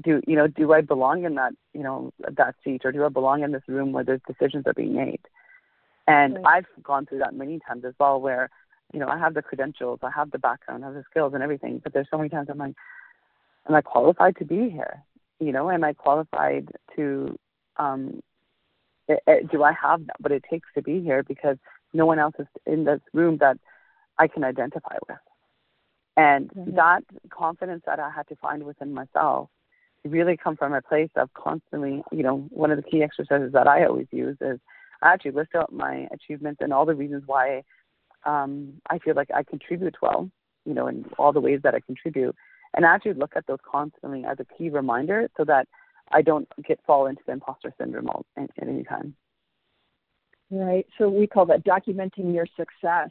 Do 0.03 0.21
you 0.27 0.35
know 0.35 0.47
do 0.47 0.73
I 0.73 0.81
belong 0.81 1.23
in 1.23 1.35
that 1.35 1.53
you 1.73 1.83
know 1.83 2.11
that 2.19 2.55
seat 2.63 2.81
or 2.83 2.91
do 2.91 3.05
I 3.05 3.09
belong 3.09 3.43
in 3.43 3.51
this 3.51 3.63
room 3.67 3.91
where 3.91 4.03
there's 4.03 4.21
decisions 4.27 4.65
are 4.67 4.73
being 4.73 4.95
made? 4.95 5.21
And 6.07 6.35
right. 6.35 6.57
I've 6.57 6.83
gone 6.83 7.05
through 7.05 7.19
that 7.19 7.35
many 7.35 7.59
times 7.67 7.85
as 7.85 7.93
well, 7.99 8.19
where 8.19 8.49
you 8.93 8.99
know 8.99 9.07
I 9.07 9.17
have 9.17 9.33
the 9.33 9.41
credentials, 9.41 9.99
I 10.03 10.11
have 10.11 10.31
the 10.31 10.39
background, 10.39 10.83
I 10.83 10.87
have 10.87 10.95
the 10.95 11.03
skills 11.09 11.33
and 11.33 11.43
everything, 11.43 11.79
but 11.83 11.93
there's 11.93 12.07
so 12.09 12.17
many 12.17 12.29
times 12.29 12.47
I'm 12.49 12.57
like, 12.57 12.75
am 13.67 13.75
I 13.75 13.81
qualified 13.81 14.37
to 14.37 14.45
be 14.45 14.69
here? 14.69 15.03
You 15.39 15.51
know, 15.51 15.69
am 15.69 15.83
I 15.83 15.93
qualified 15.93 16.69
to? 16.95 17.37
um 17.77 18.21
it, 19.07 19.23
eh, 19.27 19.31
it, 19.31 19.43
eh, 19.43 19.47
Do 19.51 19.63
I 19.63 19.73
have 19.73 20.01
what 20.19 20.31
it 20.31 20.43
takes 20.49 20.69
to 20.75 20.81
be 20.81 21.01
here? 21.01 21.23
Because 21.23 21.57
no 21.93 22.05
one 22.05 22.19
else 22.19 22.35
is 22.39 22.47
in 22.65 22.85
this 22.85 23.01
room 23.13 23.37
that 23.37 23.57
I 24.17 24.27
can 24.27 24.43
identify 24.43 24.95
with. 25.07 25.17
And 26.17 26.49
mm-hmm. 26.49 26.75
that 26.75 27.03
confidence 27.29 27.83
that 27.85 27.99
I 27.99 28.09
had 28.09 28.27
to 28.27 28.35
find 28.35 28.63
within 28.63 28.93
myself 28.93 29.49
really 30.05 30.37
come 30.37 30.55
from 30.55 30.73
a 30.73 30.81
place 30.81 31.09
of 31.15 31.33
constantly, 31.33 32.03
you 32.11 32.23
know, 32.23 32.47
one 32.49 32.71
of 32.71 32.77
the 32.77 32.83
key 32.83 33.03
exercises 33.03 33.51
that 33.53 33.67
I 33.67 33.85
always 33.85 34.07
use 34.11 34.37
is 34.41 34.59
I 35.01 35.13
actually 35.13 35.31
list 35.31 35.55
out 35.55 35.73
my 35.73 36.07
achievements 36.11 36.61
and 36.61 36.73
all 36.73 36.85
the 36.85 36.95
reasons 36.95 37.23
why 37.25 37.63
um, 38.25 38.73
I 38.89 38.99
feel 38.99 39.15
like 39.15 39.29
I 39.33 39.43
contribute 39.43 39.95
well, 40.01 40.29
you 40.65 40.73
know, 40.73 40.87
in 40.87 41.05
all 41.17 41.33
the 41.33 41.39
ways 41.39 41.61
that 41.63 41.75
I 41.75 41.79
contribute, 41.79 42.35
and 42.73 42.85
I 42.85 42.93
actually 42.93 43.13
look 43.13 43.33
at 43.35 43.47
those 43.47 43.59
constantly 43.69 44.23
as 44.25 44.37
a 44.39 44.45
key 44.57 44.69
reminder 44.69 45.29
so 45.37 45.43
that 45.45 45.67
I 46.11 46.21
don't 46.21 46.47
get 46.67 46.79
fall 46.85 47.07
into 47.07 47.21
the 47.25 47.33
imposter 47.33 47.73
syndrome 47.79 48.09
at, 48.37 48.49
at 48.61 48.67
any 48.67 48.83
time. 48.83 49.15
Right. 50.49 50.85
So 50.97 51.09
we 51.09 51.27
call 51.27 51.45
that 51.47 51.65
documenting 51.65 52.33
your 52.33 52.45
success 52.57 53.09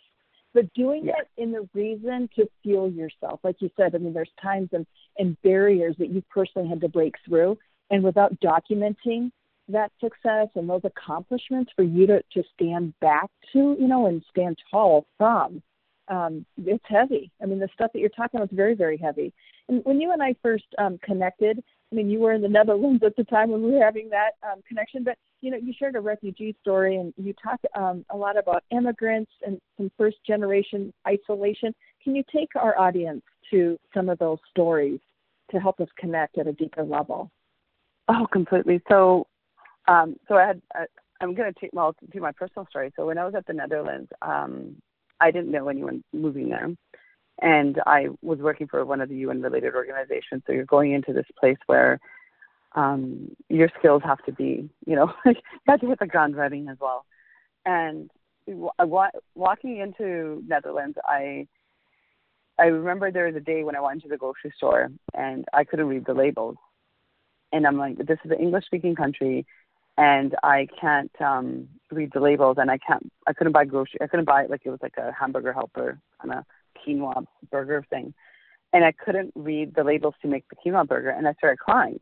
but 0.54 0.72
doing 0.74 1.06
it 1.08 1.28
in 1.36 1.52
the 1.52 1.68
reason 1.74 2.28
to 2.36 2.48
fuel 2.62 2.90
yourself. 2.90 3.40
Like 3.42 3.56
you 3.60 3.70
said, 3.76 3.94
I 3.94 3.98
mean, 3.98 4.12
there's 4.12 4.30
times 4.42 4.68
and, 4.72 4.86
and 5.18 5.40
barriers 5.42 5.96
that 5.98 6.10
you 6.10 6.22
personally 6.30 6.68
had 6.68 6.80
to 6.80 6.88
break 6.88 7.14
through. 7.26 7.58
And 7.90 8.02
without 8.02 8.38
documenting 8.40 9.30
that 9.68 9.92
success 10.00 10.48
and 10.54 10.68
those 10.68 10.82
accomplishments 10.84 11.72
for 11.74 11.82
you 11.82 12.06
to, 12.06 12.22
to 12.34 12.42
stand 12.54 12.94
back 13.00 13.30
to, 13.52 13.76
you 13.78 13.88
know, 13.88 14.06
and 14.06 14.22
stand 14.30 14.58
tall 14.70 15.06
from, 15.18 15.62
um, 16.08 16.44
it's 16.56 16.84
heavy. 16.86 17.30
I 17.42 17.46
mean, 17.46 17.60
the 17.60 17.68
stuff 17.72 17.92
that 17.92 18.00
you're 18.00 18.08
talking 18.08 18.38
about 18.38 18.50
is 18.50 18.56
very, 18.56 18.74
very 18.74 18.96
heavy. 18.96 19.32
And 19.68 19.84
when 19.84 20.00
you 20.00 20.12
and 20.12 20.22
I 20.22 20.34
first 20.42 20.64
um, 20.78 20.98
connected, 21.02 21.62
I 21.90 21.94
mean, 21.94 22.08
you 22.08 22.20
were 22.20 22.32
in 22.32 22.42
the 22.42 22.48
Netherlands 22.48 23.02
at 23.04 23.16
the 23.16 23.24
time 23.24 23.50
when 23.50 23.62
we 23.62 23.72
were 23.72 23.84
having 23.84 24.10
that 24.10 24.32
um, 24.42 24.62
connection, 24.68 25.02
but 25.02 25.16
you 25.40 25.50
know, 25.50 25.56
you 25.56 25.72
shared 25.76 25.96
a 25.96 26.00
refugee 26.00 26.54
story 26.60 26.96
and 26.96 27.12
you 27.16 27.34
talk 27.42 27.60
um, 27.74 28.04
a 28.10 28.16
lot 28.16 28.38
about 28.38 28.62
immigrants 28.70 29.30
and 29.44 29.60
some 29.76 29.90
first 29.96 30.18
generation 30.26 30.92
isolation. 31.08 31.74
Can 32.04 32.14
you 32.14 32.22
take 32.32 32.50
our 32.56 32.78
audience 32.78 33.22
to 33.50 33.78
some 33.94 34.08
of 34.08 34.18
those 34.18 34.38
stories 34.50 35.00
to 35.50 35.58
help 35.58 35.80
us 35.80 35.88
connect 35.98 36.38
at 36.38 36.46
a 36.46 36.52
deeper 36.52 36.84
level? 36.84 37.30
Oh, 38.08 38.26
completely. 38.32 38.80
So, 38.88 39.26
um, 39.88 40.16
so 40.28 40.34
I 40.36 40.46
had, 40.46 40.62
I'm 41.20 41.34
going 41.34 41.52
to 41.52 41.60
take, 41.60 41.70
well, 41.72 41.94
do 42.12 42.20
my 42.20 42.32
personal 42.32 42.66
story. 42.68 42.92
So 42.96 43.06
when 43.06 43.18
I 43.18 43.24
was 43.24 43.34
at 43.34 43.46
the 43.46 43.52
Netherlands, 43.52 44.10
um, 44.22 44.76
I 45.20 45.30
didn't 45.30 45.50
know 45.50 45.68
anyone 45.68 46.02
moving 46.12 46.48
there. 46.48 46.68
And 47.40 47.80
I 47.86 48.08
was 48.22 48.38
working 48.38 48.66
for 48.66 48.84
one 48.84 49.00
of 49.00 49.08
the 49.08 49.16
UN 49.16 49.40
related 49.40 49.74
organizations. 49.74 50.42
So 50.46 50.52
you're 50.52 50.64
going 50.64 50.92
into 50.92 51.12
this 51.12 51.26
place 51.38 51.56
where 51.66 51.98
um, 52.76 53.34
your 53.48 53.70
skills 53.78 54.02
have 54.04 54.22
to 54.24 54.32
be, 54.32 54.68
you 54.86 54.94
know, 54.94 55.12
you 55.24 55.34
have 55.66 55.80
to 55.80 55.88
hit 55.88 55.98
the 55.98 56.06
ground 56.06 56.36
running 56.36 56.68
as 56.68 56.76
well. 56.80 57.04
And 57.64 58.10
walking 58.46 59.78
into 59.78 60.42
Netherlands, 60.46 60.98
I 61.04 61.46
I 62.58 62.64
remember 62.64 63.10
there 63.10 63.26
was 63.26 63.36
a 63.36 63.40
day 63.40 63.64
when 63.64 63.74
I 63.74 63.80
went 63.80 64.02
to 64.02 64.08
the 64.08 64.18
grocery 64.18 64.52
store 64.56 64.90
and 65.14 65.46
I 65.54 65.64
couldn't 65.64 65.86
read 65.86 66.04
the 66.04 66.12
labels, 66.12 66.56
and 67.52 67.66
I'm 67.66 67.78
like, 67.78 67.96
this 67.98 68.18
is 68.24 68.30
an 68.30 68.38
English 68.38 68.66
speaking 68.66 68.94
country, 68.94 69.46
and 70.00 70.34
I 70.42 70.66
can't 70.80 71.14
um 71.20 71.68
read 71.92 72.10
the 72.14 72.20
labels, 72.20 72.56
and 72.58 72.70
I 72.70 72.78
can't, 72.78 73.04
I 73.26 73.32
couldn't 73.32 73.52
buy 73.52 73.64
grocery, 73.64 73.98
I 74.00 74.06
couldn't 74.06 74.26
buy 74.26 74.42
it 74.44 74.50
like 74.50 74.62
it 74.64 74.70
was 74.70 74.82
like 74.82 74.96
a 74.96 75.12
hamburger 75.12 75.52
helper 75.52 75.98
on 76.22 76.30
a 76.30 76.44
quinoa 76.78 77.24
burger 77.50 77.84
thing, 77.90 78.14
and 78.72 78.84
I 78.84 78.92
couldn't 78.92 79.32
read 79.34 79.74
the 79.74 79.84
labels 79.84 80.14
to 80.22 80.28
make 80.28 80.44
the 80.48 80.56
quinoa 80.56 80.86
burger, 80.86 81.10
and 81.10 81.28
I 81.28 81.34
started 81.34 81.58
crying 81.58 82.00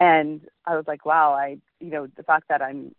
and 0.00 0.40
I 0.66 0.76
was 0.76 0.84
like, 0.86 1.04
wow, 1.04 1.32
I, 1.32 1.58
you 1.80 1.90
know, 1.90 2.08
the 2.16 2.22
fact 2.22 2.46
that 2.48 2.62
I'm, 2.62 2.94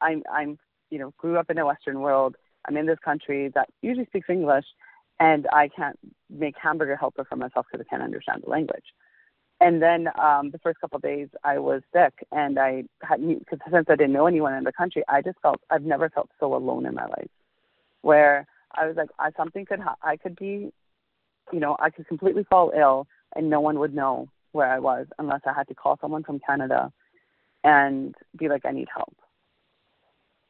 I'm, 0.00 0.22
I'm, 0.30 0.58
you 0.90 0.98
know, 0.98 1.12
grew 1.16 1.38
up 1.38 1.50
in 1.50 1.56
the 1.56 1.66
Western 1.66 2.00
world. 2.00 2.36
I'm 2.66 2.76
in 2.76 2.86
this 2.86 2.98
country 3.04 3.50
that 3.54 3.68
usually 3.80 4.06
speaks 4.06 4.28
English, 4.28 4.66
and 5.20 5.46
I 5.52 5.68
can't 5.68 5.98
make 6.30 6.54
hamburger 6.60 6.96
helper 6.96 7.24
for 7.24 7.36
myself 7.36 7.66
because 7.70 7.84
I 7.86 7.88
can't 7.88 8.02
understand 8.02 8.42
the 8.44 8.50
language. 8.50 8.84
And 9.62 9.80
then 9.80 10.08
um, 10.20 10.50
the 10.50 10.58
first 10.58 10.80
couple 10.80 10.96
of 10.96 11.02
days, 11.02 11.28
I 11.44 11.60
was 11.60 11.82
sick, 11.92 12.26
and 12.32 12.58
I 12.58 12.82
had 13.00 13.20
because 13.20 13.60
since 13.70 13.86
I 13.88 13.94
didn't 13.94 14.12
know 14.12 14.26
anyone 14.26 14.54
in 14.54 14.64
the 14.64 14.72
country, 14.72 15.04
I 15.08 15.22
just 15.22 15.38
felt 15.40 15.60
I've 15.70 15.84
never 15.84 16.10
felt 16.10 16.30
so 16.40 16.56
alone 16.56 16.84
in 16.84 16.94
my 16.96 17.06
life, 17.06 17.30
where 18.00 18.44
I 18.74 18.88
was 18.88 18.96
like, 18.96 19.10
I 19.20 19.30
something 19.36 19.64
could 19.64 19.78
ha- 19.78 19.94
I 20.02 20.16
could 20.16 20.34
be, 20.34 20.72
you 21.52 21.60
know, 21.60 21.76
I 21.78 21.90
could 21.90 22.08
completely 22.08 22.42
fall 22.50 22.72
ill, 22.76 23.06
and 23.36 23.48
no 23.48 23.60
one 23.60 23.78
would 23.78 23.94
know 23.94 24.28
where 24.50 24.66
I 24.66 24.80
was 24.80 25.06
unless 25.20 25.42
I 25.46 25.52
had 25.52 25.68
to 25.68 25.74
call 25.74 25.96
someone 26.00 26.24
from 26.24 26.40
Canada 26.40 26.92
and 27.62 28.16
be 28.36 28.48
like, 28.48 28.66
I 28.66 28.72
need 28.72 28.88
help. 28.92 29.14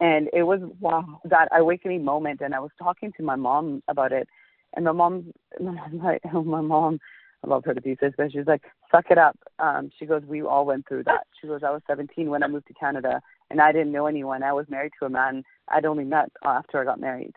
And 0.00 0.30
it 0.32 0.44
was 0.44 0.60
wow, 0.80 1.20
that 1.24 1.48
awakening 1.52 2.02
moment. 2.02 2.40
And 2.40 2.54
I 2.54 2.60
was 2.60 2.70
talking 2.78 3.12
to 3.18 3.22
my 3.22 3.36
mom 3.36 3.82
about 3.88 4.12
it. 4.12 4.26
And 4.74 4.86
my 4.86 4.92
mom, 4.92 5.34
my 5.60 5.86
mom, 5.92 6.46
my 6.46 6.60
mom, 6.62 6.98
I 7.44 7.48
love 7.48 7.64
her 7.64 7.74
to 7.74 7.80
pieces, 7.80 8.12
but 8.16 8.30
she's 8.32 8.46
like, 8.46 8.62
suck 8.90 9.06
it 9.10 9.18
up. 9.18 9.38
Um, 9.58 9.90
she 9.98 10.06
goes, 10.06 10.22
we 10.24 10.42
all 10.42 10.64
went 10.64 10.86
through 10.86 11.04
that. 11.04 11.26
She 11.40 11.48
goes, 11.48 11.62
I 11.66 11.70
was 11.70 11.82
17 11.88 12.30
when 12.30 12.42
I 12.42 12.48
moved 12.48 12.68
to 12.68 12.74
Canada 12.74 13.20
and 13.50 13.60
I 13.60 13.72
didn't 13.72 13.92
know 13.92 14.06
anyone. 14.06 14.42
I 14.42 14.52
was 14.52 14.66
married 14.68 14.92
to 15.00 15.06
a 15.06 15.10
man 15.10 15.42
I'd 15.68 15.84
only 15.84 16.04
met 16.04 16.30
after 16.44 16.80
I 16.80 16.84
got 16.84 17.00
married. 17.00 17.34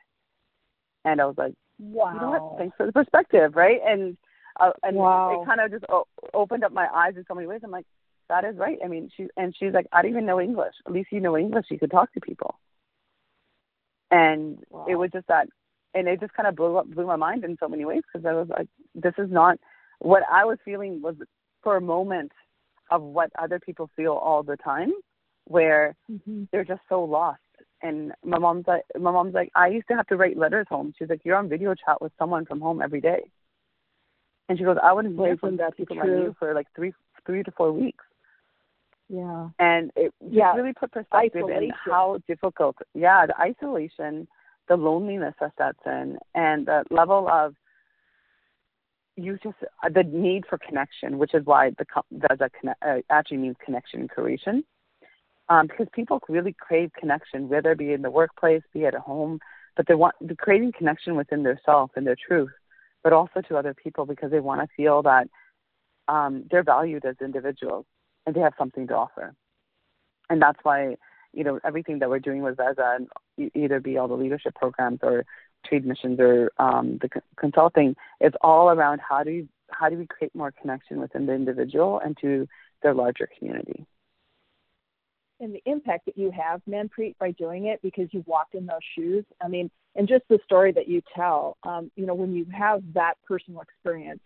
And 1.04 1.20
I 1.20 1.26
was 1.26 1.36
like, 1.38 1.54
wow. 1.80 2.14
You 2.14 2.22
know 2.22 2.30
what? 2.30 2.58
Thanks 2.60 2.78
for 2.78 2.86
the 2.86 2.92
perspective, 2.92 3.56
right? 3.56 3.80
And 3.86 4.18
uh, 4.60 4.72
and 4.84 4.96
wow. 4.96 5.42
it 5.42 5.46
kind 5.46 5.60
of 5.60 5.72
just 5.72 5.86
o- 5.90 6.08
opened 6.34 6.64
up 6.64 6.72
my 6.72 6.88
eyes 6.94 7.16
in 7.18 7.26
so 7.28 7.36
many 7.36 7.46
ways. 7.46 7.60
I'm 7.64 7.72
like, 7.72 7.86
that 8.30 8.46
is 8.46 8.56
right. 8.56 8.78
I 8.84 8.88
mean, 8.88 9.10
she 9.16 9.28
and 9.38 9.54
she's 9.58 9.74
like, 9.74 9.88
I 9.92 10.02
don't 10.02 10.12
even 10.12 10.26
know 10.26 10.40
English. 10.40 10.74
At 10.86 10.94
least 10.94 11.12
you 11.12 11.20
know 11.20 11.38
English. 11.38 11.66
You 11.70 11.80
could 11.80 11.92
talk 11.92 12.14
to 12.14 12.22
people. 12.22 12.58
And 14.12 14.60
wow. 14.70 14.86
it 14.88 14.96
was 14.96 15.10
just 15.12 15.28
that, 15.28 15.48
and 15.94 16.08
it 16.08 16.22
just 16.22 16.34
kind 16.34 16.48
of 16.48 16.56
blew 16.56 16.78
up, 16.78 16.88
blew 16.88 17.06
my 17.06 17.16
mind 17.16 17.44
in 17.44 17.58
so 17.60 17.68
many 17.68 17.86
ways 17.86 18.04
because 18.12 18.26
I 18.26 18.34
was 18.34 18.48
like, 18.50 18.68
this 18.94 19.14
is 19.18 19.30
not 19.30 19.60
what 20.00 20.24
I 20.32 20.46
was 20.46 20.58
feeling 20.66 21.02
was 21.02 21.16
for 21.64 21.78
a 21.78 21.82
moment 21.82 22.32
of 22.92 23.02
what 23.02 23.32
other 23.40 23.60
people 23.60 23.90
feel 23.96 24.14
all 24.14 24.44
the 24.44 24.58
time, 24.58 24.92
where 25.46 25.96
mm-hmm. 26.12 26.44
they're 26.52 26.64
just 26.64 26.82
so 26.90 27.04
lost. 27.04 27.40
And 27.82 28.14
my 28.24 28.38
mom's 28.40 28.66
like, 28.68 28.84
my 29.00 29.12
mom's 29.12 29.34
like, 29.34 29.52
I 29.56 29.68
used 29.68 29.88
to 29.90 29.96
have 29.96 30.08
to 30.08 30.16
write 30.16 30.38
letters 30.38 30.68
home. 30.70 30.94
She's 30.98 31.10
like, 31.10 31.22
you're 31.24 31.36
on 31.36 31.50
video 31.50 31.74
chat 31.74 32.02
with 32.02 32.12
someone 32.18 32.46
from 32.46 32.62
home 32.62 32.82
every 32.82 33.02
day. 33.02 33.22
And 34.48 34.58
she 34.58 34.64
goes, 34.64 34.78
I 34.82 34.94
wouldn't 34.94 35.20
hear 35.20 35.38
from 35.38 35.58
that 35.58 35.76
people 35.76 35.96
true? 35.96 36.04
I 36.04 36.20
knew 36.20 36.36
for 36.38 36.54
like 36.54 36.68
three, 36.76 36.94
three 37.26 37.44
to 37.44 37.52
four 37.52 37.72
weeks. 37.72 38.04
Yeah. 39.10 39.50
And 39.60 39.92
it 39.96 40.14
yeah. 40.20 40.54
really 40.56 40.74
put 40.74 40.92
perspective 40.92 41.44
isolation. 41.44 41.64
in 41.64 41.72
how 41.86 42.20
difficult, 42.28 42.76
yeah, 42.94 43.26
the 43.28 43.40
isolation, 43.40 44.28
the 44.68 44.76
loneliness 44.76 45.36
that 45.40 45.54
sets 45.58 45.80
in, 45.86 46.18
and 46.34 46.66
the 46.66 46.84
level 46.90 47.28
of 47.30 47.56
you 49.16 49.38
just 49.42 49.56
uh, 49.84 49.90
the 49.90 50.04
need 50.04 50.46
for 50.50 50.58
connection, 50.58 51.18
which 51.18 51.34
is 51.34 51.46
why 51.46 51.72
the 51.72 51.86
a 52.22 52.50
connect, 52.50 52.84
uh, 52.84 52.98
actually 53.10 53.38
means 53.38 53.56
connection 53.64 54.02
and 54.02 54.10
creation, 54.10 54.64
um, 55.50 55.68
because 55.68 55.88
people 55.94 56.20
really 56.28 56.54
crave 56.54 56.92
connection, 57.00 57.50
whether 57.50 57.72
it 57.72 57.78
be 57.78 57.94
in 57.94 58.02
the 58.02 58.12
workplace, 58.12 58.62
be 58.74 58.86
at 58.86 58.94
home, 58.96 59.40
but 59.78 59.88
they 59.88 59.96
want 59.96 60.16
the 60.22 60.36
creating 60.36 60.72
connection 60.78 61.16
within 61.16 61.44
their 61.44 61.60
self 61.66 61.92
and 61.96 62.06
their 62.06 62.16
truth, 62.16 62.52
but 63.04 63.14
also 63.14 63.42
to 63.42 63.58
other 63.58 63.74
people 63.74 64.06
because 64.06 64.32
they 64.32 64.40
want 64.40 64.62
to 64.62 64.68
feel 64.76 65.02
that 65.04 65.28
um, 66.08 66.44
they're 66.52 66.64
valued 66.64 67.06
as 67.06 67.16
individuals 67.22 67.86
and 68.26 68.36
they 68.36 68.40
have 68.42 68.54
something 68.58 68.88
to 68.88 68.96
offer, 68.96 69.34
and 70.30 70.42
that's 70.42 70.60
why 70.64 70.96
you 71.34 71.44
know 71.44 71.60
everything 71.64 72.00
that 72.00 72.10
we're 72.10 72.20
doing 72.20 72.42
with 72.42 72.58
Veza, 72.58 72.98
and 72.98 73.52
either 73.54 73.80
be 73.80 73.98
all 73.98 74.08
the 74.08 74.16
leadership 74.16 74.56
programs 74.56 75.00
or 75.04 75.26
trade 75.68 75.86
missions 75.86 76.20
or 76.20 76.52
um, 76.58 77.00
the 77.02 77.10
consulting, 77.38 77.96
it's 78.20 78.36
all 78.42 78.70
around 78.70 79.02
how 79.08 79.24
do 79.24 79.32
you, 79.32 79.48
how 79.70 79.90
do 79.90 79.98
we 79.98 80.06
create 80.06 80.34
more 80.36 80.52
connection 80.52 81.00
within 81.00 81.26
the 81.26 81.34
individual 81.34 82.00
and 82.00 82.18
to 82.22 82.48
their 82.84 82.94
larger 82.94 83.30
community. 83.38 83.86
And 85.40 85.54
the 85.54 85.62
impact 85.66 86.06
that 86.06 86.18
you 86.18 86.32
have, 86.32 86.62
Manpreet, 86.70 87.18
by 87.20 87.32
doing 87.32 87.66
it 87.66 87.82
because 87.82 88.08
you 88.12 88.24
walked 88.26 88.56
in 88.56 88.66
those 88.66 88.80
shoes. 88.96 89.26
I 89.44 89.50
mean, 89.50 89.70
and 89.96 90.08
just 90.08 90.24
the 90.30 90.40
story 90.46 90.72
that 90.72 90.88
you 90.88 91.02
tell, 91.14 91.58
um, 91.64 91.92
you 91.96 92.06
know, 92.06 92.14
when 92.14 92.34
you 92.34 92.46
have 92.58 92.82
that 92.94 93.16
personal 93.28 93.62
experience, 93.62 94.22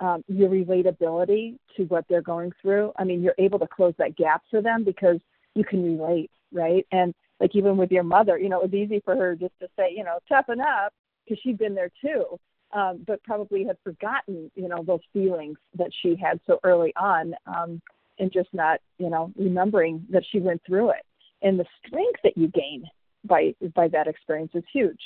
um, 0.00 0.24
your 0.28 0.50
relatability 0.50 1.58
to 1.76 1.84
what 1.84 2.04
they're 2.08 2.22
going 2.22 2.52
through. 2.60 2.92
I 2.96 3.04
mean, 3.04 3.22
you're 3.22 3.34
able 3.38 3.58
to 3.58 3.66
close 3.66 3.94
that 3.98 4.16
gap 4.16 4.42
for 4.50 4.60
them 4.60 4.84
because 4.84 5.18
you 5.54 5.64
can 5.64 5.82
relate, 5.82 6.30
right? 6.52 6.86
And 6.92 7.14
like 7.40 7.54
even 7.54 7.76
with 7.76 7.90
your 7.90 8.02
mother, 8.02 8.38
you 8.38 8.48
know, 8.48 8.60
it 8.60 8.70
was 8.70 8.74
easy 8.74 9.00
for 9.04 9.16
her 9.16 9.34
just 9.34 9.52
to 9.60 9.68
say, 9.76 9.92
you 9.94 10.04
know, 10.04 10.18
toughen 10.28 10.60
up 10.60 10.92
because 11.24 11.40
she'd 11.42 11.58
been 11.58 11.74
there 11.74 11.90
too, 12.00 12.38
um, 12.72 13.04
but 13.06 13.22
probably 13.24 13.64
had 13.64 13.76
forgotten, 13.84 14.50
you 14.54 14.68
know, 14.68 14.82
those 14.82 15.00
feelings 15.12 15.58
that 15.76 15.90
she 16.02 16.16
had 16.16 16.40
so 16.46 16.58
early 16.64 16.92
on, 16.96 17.34
um, 17.46 17.80
and 18.18 18.32
just 18.32 18.48
not, 18.52 18.80
you 18.98 19.10
know, 19.10 19.32
remembering 19.36 20.04
that 20.10 20.24
she 20.30 20.40
went 20.40 20.62
through 20.66 20.90
it. 20.90 21.04
And 21.42 21.58
the 21.60 21.66
strength 21.86 22.20
that 22.24 22.36
you 22.36 22.48
gain 22.48 22.84
by 23.24 23.54
by 23.74 23.88
that 23.88 24.06
experience 24.06 24.52
is 24.54 24.64
huge. 24.72 25.00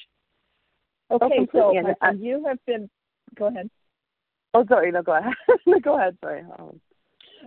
Okay, 1.11 1.41
oh, 1.41 1.47
so 1.53 1.93
uh, 2.03 2.13
you 2.13 2.45
have 2.47 2.65
been. 2.67 2.89
Go 3.37 3.47
ahead. 3.47 3.69
Oh, 4.55 4.65
sorry. 4.69 4.93
No, 4.93 5.03
go 5.03 5.17
ahead. 5.17 5.33
go 5.83 5.97
ahead. 5.97 6.17
Sorry. 6.21 6.45
Oh. 6.59 6.77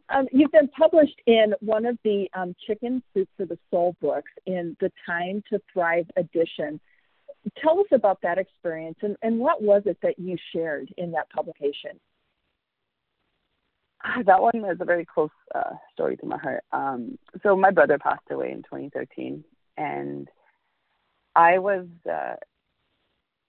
Um, 0.09 0.27
you've 0.31 0.51
been 0.51 0.67
published 0.69 1.21
in 1.27 1.53
one 1.59 1.85
of 1.85 1.97
the 2.03 2.27
um, 2.33 2.55
Chicken 2.65 3.01
Soup 3.13 3.27
for 3.37 3.45
the 3.45 3.57
Soul 3.71 3.95
books 4.01 4.31
in 4.45 4.75
the 4.79 4.91
Time 5.05 5.43
to 5.51 5.59
Thrive 5.71 6.09
edition. 6.17 6.79
Tell 7.61 7.79
us 7.79 7.87
about 7.91 8.21
that 8.23 8.37
experience 8.37 8.97
and, 9.01 9.15
and 9.21 9.39
what 9.39 9.61
was 9.61 9.83
it 9.85 9.97
that 10.01 10.17
you 10.17 10.37
shared 10.53 10.93
in 10.97 11.11
that 11.11 11.29
publication? 11.29 11.99
Ah, 14.05 14.21
that 14.25 14.41
one 14.41 14.65
is 14.65 14.77
a 14.81 14.85
very 14.85 15.05
close 15.05 15.29
uh, 15.55 15.75
story 15.93 16.17
to 16.17 16.25
my 16.25 16.37
heart. 16.37 16.63
Um, 16.73 17.17
so 17.41 17.55
my 17.55 17.71
brother 17.71 17.97
passed 17.97 18.29
away 18.31 18.51
in 18.51 18.57
2013, 18.63 19.43
and 19.77 20.27
I 21.35 21.57
was 21.59 21.85
uh, 22.09 22.35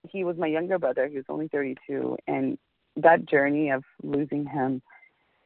he 0.09 0.23
was 0.23 0.37
my 0.37 0.47
younger 0.47 0.79
brother. 0.79 1.09
He 1.09 1.17
was 1.17 1.25
only 1.29 1.49
32, 1.49 2.17
and 2.29 2.57
that 2.97 3.27
journey 3.27 3.71
of 3.71 3.83
losing 4.03 4.47
him 4.47 4.81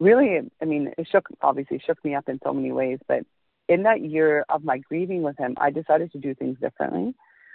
really, 0.01 0.41
I 0.61 0.65
mean, 0.65 0.93
it 0.97 1.09
shook, 1.11 1.29
obviously 1.43 1.81
shook 1.85 2.03
me 2.05 2.15
up 2.15 2.29
in 2.29 2.39
so 2.43 2.53
many 2.53 2.73
ways, 2.73 2.99
but 3.07 3.25
in 3.69 3.83
that 3.83 4.03
year 4.03 4.45
of 4.49 4.65
my 4.65 4.79
grieving 4.79 5.23
with 5.23 5.37
him, 5.39 5.55
I 5.59 5.71
decided 5.71 6.13
to 6.13 6.19
do 6.19 6.35
things 6.35 6.59
differently. 6.61 7.15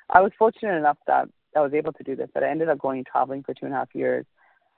I 0.10 0.22
was 0.22 0.32
fortunate 0.38 0.78
enough 0.78 0.98
that 1.08 1.28
I 1.56 1.62
was 1.62 1.74
able 1.74 1.94
to 1.94 2.04
do 2.04 2.16
this, 2.16 2.30
but 2.34 2.44
I 2.44 2.50
ended 2.50 2.70
up 2.70 2.80
going 2.80 3.04
traveling 3.04 3.44
for 3.44 3.54
two 3.54 3.66
and 3.66 3.74
a 3.74 3.78
half 3.78 3.90
years. 3.94 4.26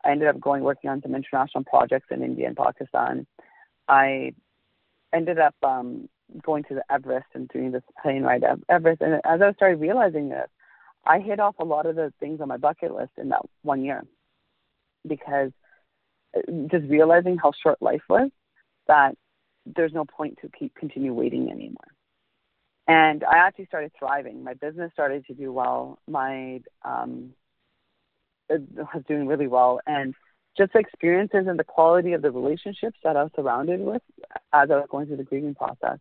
I 0.03 0.11
ended 0.11 0.27
up 0.27 0.39
going 0.39 0.63
working 0.63 0.89
on 0.89 1.01
some 1.01 1.15
international 1.15 1.63
projects 1.63 2.07
in 2.11 2.21
India 2.23 2.47
and 2.47 2.55
Pakistan. 2.55 3.25
I 3.87 4.33
ended 5.13 5.39
up 5.39 5.55
um, 5.63 6.07
going 6.43 6.63
to 6.65 6.75
the 6.75 6.83
Everest 6.91 7.27
and 7.33 7.47
doing 7.49 7.71
this 7.71 7.83
plane 8.01 8.23
ride 8.23 8.43
at 8.43 8.59
Everest. 8.69 9.01
And 9.01 9.15
as 9.25 9.41
I 9.41 9.53
started 9.53 9.79
realizing 9.79 10.29
this, 10.29 10.47
I 11.05 11.19
hit 11.19 11.39
off 11.39 11.55
a 11.59 11.65
lot 11.65 11.85
of 11.85 11.95
the 11.95 12.13
things 12.19 12.41
on 12.41 12.47
my 12.47 12.57
bucket 12.57 12.93
list 12.93 13.11
in 13.17 13.29
that 13.29 13.41
one 13.61 13.83
year 13.83 14.03
because 15.07 15.51
just 16.69 16.85
realizing 16.89 17.37
how 17.37 17.51
short 17.61 17.81
life 17.81 18.01
was 18.09 18.29
that 18.87 19.15
there's 19.65 19.93
no 19.93 20.05
point 20.05 20.37
to 20.41 20.49
keep 20.57 20.75
continue 20.75 21.13
waiting 21.13 21.49
anymore. 21.49 21.91
And 22.87 23.23
I 23.23 23.37
actually 23.37 23.65
started 23.65 23.91
thriving. 23.97 24.43
My 24.43 24.53
business 24.53 24.91
started 24.93 25.25
to 25.25 25.33
do 25.33 25.51
well. 25.51 25.97
My 26.07 26.61
um, 26.83 27.33
it 28.49 28.61
was 28.75 29.03
doing 29.07 29.25
really 29.25 29.47
well, 29.47 29.79
and 29.87 30.13
just 30.57 30.73
the 30.73 30.79
experiences 30.79 31.47
and 31.47 31.57
the 31.57 31.63
quality 31.63 32.13
of 32.13 32.21
the 32.21 32.31
relationships 32.31 32.97
that 33.03 33.17
I 33.17 33.23
was 33.23 33.31
surrounded 33.35 33.79
with 33.81 34.01
as 34.53 34.69
I 34.71 34.75
was 34.75 34.87
going 34.89 35.07
through 35.07 35.17
the 35.17 35.23
grieving 35.23 35.55
process 35.55 35.99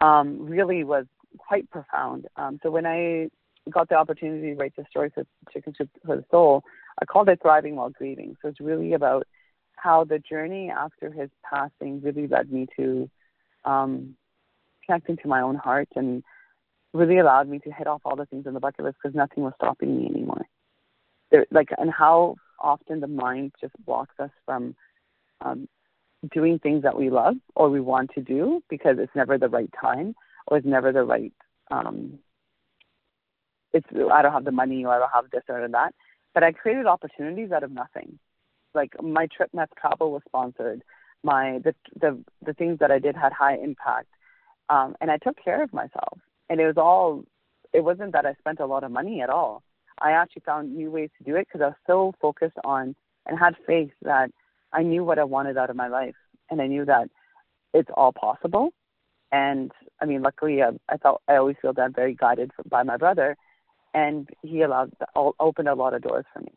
um, 0.00 0.44
really 0.46 0.84
was 0.84 1.06
quite 1.38 1.70
profound. 1.70 2.26
Um, 2.36 2.58
so 2.62 2.70
when 2.70 2.84
I 2.84 3.28
got 3.70 3.88
the 3.88 3.94
opportunity 3.94 4.50
to 4.50 4.56
write 4.56 4.74
the 4.76 4.84
story 4.90 5.10
for 5.14 5.24
Chicken 5.52 5.74
Soup 5.78 5.88
for 6.04 6.16
the 6.16 6.24
Soul, 6.30 6.64
I 7.00 7.04
called 7.04 7.28
it 7.28 7.40
Thriving 7.40 7.76
While 7.76 7.90
Grieving. 7.90 8.36
So 8.42 8.48
it's 8.48 8.60
really 8.60 8.92
about 8.92 9.26
how 9.82 10.04
the 10.04 10.18
journey 10.18 10.70
after 10.70 11.10
his 11.10 11.28
passing 11.42 12.00
really 12.02 12.28
led 12.28 12.52
me 12.52 12.66
to 12.76 13.10
um, 13.64 14.14
connecting 14.86 15.16
to 15.16 15.28
my 15.28 15.40
own 15.40 15.56
heart 15.56 15.88
and 15.96 16.22
really 16.92 17.18
allowed 17.18 17.48
me 17.48 17.58
to 17.60 17.72
hit 17.72 17.86
off 17.86 18.02
all 18.04 18.16
the 18.16 18.26
things 18.26 18.46
on 18.46 18.54
the 18.54 18.60
bucket 18.60 18.84
list 18.84 18.96
because 19.02 19.16
nothing 19.16 19.42
was 19.42 19.52
stopping 19.56 19.96
me 19.96 20.06
anymore. 20.06 20.46
There, 21.30 21.46
like, 21.50 21.70
and 21.78 21.90
how 21.90 22.36
often 22.60 23.00
the 23.00 23.06
mind 23.08 23.52
just 23.60 23.72
blocks 23.84 24.14
us 24.20 24.30
from 24.44 24.76
um, 25.40 25.68
doing 26.32 26.58
things 26.58 26.82
that 26.82 26.96
we 26.96 27.10
love 27.10 27.34
or 27.56 27.68
we 27.68 27.80
want 27.80 28.10
to 28.14 28.20
do 28.20 28.62
because 28.68 28.96
it's 28.98 29.16
never 29.16 29.38
the 29.38 29.48
right 29.48 29.70
time 29.80 30.14
or 30.46 30.58
it's 30.58 30.66
never 30.66 30.92
the 30.92 31.02
right. 31.02 31.32
Um, 31.70 32.18
it's 33.72 33.86
I 34.12 34.22
don't 34.22 34.32
have 34.32 34.44
the 34.44 34.52
money 34.52 34.84
or 34.84 34.94
I 34.94 34.98
don't 34.98 35.10
have 35.12 35.30
this 35.32 35.42
or 35.48 35.66
that. 35.66 35.94
But 36.34 36.44
I 36.44 36.52
created 36.52 36.86
opportunities 36.86 37.50
out 37.50 37.64
of 37.64 37.72
nothing 37.72 38.18
like 38.74 38.94
my 39.02 39.26
trip 39.26 39.50
Travel 39.78 40.12
was 40.12 40.22
sponsored. 40.26 40.82
My 41.22 41.60
the 41.62 41.74
the 42.00 42.18
the 42.44 42.54
things 42.54 42.78
that 42.80 42.90
I 42.90 42.98
did 42.98 43.16
had 43.16 43.32
high 43.32 43.56
impact, 43.56 44.08
um, 44.68 44.96
and 45.00 45.10
I 45.10 45.18
took 45.18 45.36
care 45.42 45.62
of 45.62 45.72
myself. 45.72 46.18
And 46.50 46.60
it 46.60 46.66
was 46.66 46.76
all. 46.76 47.24
It 47.72 47.84
wasn't 47.84 48.12
that 48.12 48.26
I 48.26 48.34
spent 48.34 48.60
a 48.60 48.66
lot 48.66 48.84
of 48.84 48.90
money 48.90 49.22
at 49.22 49.30
all. 49.30 49.62
I 50.00 50.12
actually 50.12 50.42
found 50.44 50.74
new 50.74 50.90
ways 50.90 51.10
to 51.18 51.24
do 51.24 51.36
it 51.36 51.46
because 51.46 51.62
I 51.62 51.68
was 51.68 51.76
so 51.86 52.12
focused 52.20 52.58
on 52.64 52.94
and 53.26 53.38
had 53.38 53.54
faith 53.66 53.92
that 54.02 54.30
I 54.72 54.82
knew 54.82 55.04
what 55.04 55.18
I 55.18 55.24
wanted 55.24 55.56
out 55.56 55.70
of 55.70 55.76
my 55.76 55.88
life, 55.88 56.16
and 56.50 56.60
I 56.60 56.66
knew 56.66 56.84
that 56.84 57.08
it's 57.72 57.90
all 57.94 58.12
possible. 58.12 58.70
And 59.30 59.72
I 60.00 60.04
mean, 60.04 60.22
luckily, 60.22 60.62
I, 60.62 60.70
I 60.88 60.96
felt 60.98 61.22
I 61.28 61.36
always 61.36 61.56
feel 61.62 61.72
that 61.72 61.82
I'm 61.82 61.92
very 61.92 62.14
guided 62.14 62.50
by 62.68 62.82
my 62.82 62.96
brother, 62.96 63.36
and 63.94 64.28
he 64.42 64.62
allowed 64.62 64.92
opened 65.14 65.68
a 65.68 65.74
lot 65.74 65.94
of 65.94 66.02
doors 66.02 66.24
for 66.32 66.40
me. 66.40 66.52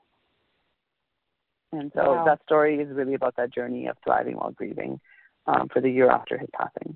And 1.75 1.91
so 1.95 2.13
wow. 2.13 2.25
that 2.25 2.41
story 2.43 2.79
is 2.79 2.89
really 2.95 3.13
about 3.13 3.35
that 3.37 3.53
journey 3.53 3.87
of 3.87 3.97
thriving 4.03 4.35
while 4.37 4.51
grieving 4.51 4.99
um, 5.47 5.69
for 5.71 5.81
the 5.81 5.89
year 5.89 6.09
after 6.09 6.37
his 6.37 6.49
passing. 6.53 6.95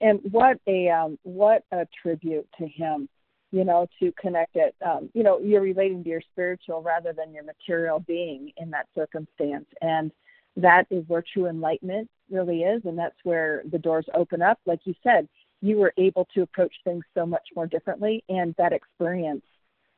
And 0.00 0.20
what 0.30 0.58
a 0.66 0.88
um, 0.88 1.18
what 1.22 1.64
a 1.70 1.86
tribute 2.02 2.48
to 2.58 2.66
him, 2.66 3.08
you 3.52 3.64
know, 3.64 3.86
to 4.00 4.12
connect 4.20 4.56
it. 4.56 4.74
Um, 4.84 5.10
you 5.14 5.22
know, 5.22 5.38
you're 5.38 5.60
relating 5.60 6.02
to 6.02 6.10
your 6.10 6.22
spiritual 6.32 6.82
rather 6.82 7.12
than 7.12 7.32
your 7.32 7.44
material 7.44 8.00
being 8.00 8.52
in 8.56 8.70
that 8.70 8.86
circumstance, 8.94 9.66
and 9.80 10.10
that 10.56 10.86
is 10.90 11.04
where 11.06 11.24
true 11.32 11.46
enlightenment 11.46 12.10
really 12.30 12.62
is, 12.62 12.82
and 12.84 12.98
that's 12.98 13.16
where 13.22 13.62
the 13.70 13.78
doors 13.78 14.06
open 14.14 14.42
up. 14.42 14.58
Like 14.66 14.80
you 14.84 14.94
said, 15.02 15.28
you 15.60 15.78
were 15.78 15.94
able 15.96 16.26
to 16.34 16.42
approach 16.42 16.74
things 16.82 17.04
so 17.14 17.24
much 17.24 17.46
more 17.54 17.66
differently, 17.66 18.24
and 18.28 18.54
that 18.58 18.72
experience 18.72 19.44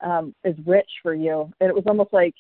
um, 0.03 0.35
is 0.45 0.55
rich 0.67 0.91
for 1.03 1.15
you. 1.15 1.51
And 1.61 1.71
it 1.71 1.75
was 1.75 1.85
almost 1.87 2.13
like, 2.13 2.35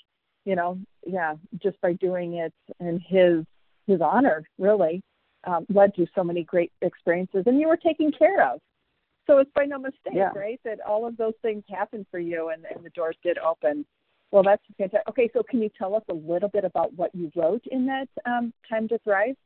you 0.44 0.56
know, 0.56 0.78
yeah, 1.06 1.34
just 1.62 1.80
by 1.80 1.94
doing 1.94 2.34
it 2.34 2.52
in 2.80 3.00
his 3.00 3.44
his 3.86 4.00
honor, 4.00 4.44
really, 4.58 5.02
um, 5.46 5.66
led 5.68 5.94
to 5.94 6.06
so 6.14 6.24
many 6.24 6.44
great 6.44 6.72
experiences, 6.82 7.44
and 7.46 7.60
you 7.60 7.68
were 7.68 7.76
taken 7.76 8.10
care 8.12 8.48
of. 8.50 8.60
So 9.26 9.38
it's 9.38 9.50
by 9.54 9.64
no 9.64 9.78
mistake, 9.78 10.12
yeah. 10.12 10.30
right, 10.34 10.60
that 10.64 10.80
all 10.80 11.06
of 11.06 11.16
those 11.16 11.32
things 11.40 11.64
happened 11.68 12.06
for 12.10 12.18
you, 12.18 12.50
and, 12.50 12.64
and 12.74 12.84
the 12.84 12.90
doors 12.90 13.16
did 13.22 13.38
open. 13.38 13.86
Well, 14.30 14.42
that's 14.42 14.62
fantastic. 14.76 15.08
Okay, 15.08 15.30
so 15.32 15.42
can 15.48 15.62
you 15.62 15.70
tell 15.78 15.94
us 15.94 16.02
a 16.10 16.14
little 16.14 16.48
bit 16.48 16.64
about 16.64 16.92
what 16.94 17.14
you 17.14 17.30
wrote 17.36 17.62
in 17.70 17.86
that 17.86 18.08
um, 18.26 18.52
Time 18.68 18.88
to 18.88 18.98
Thrive 18.98 19.36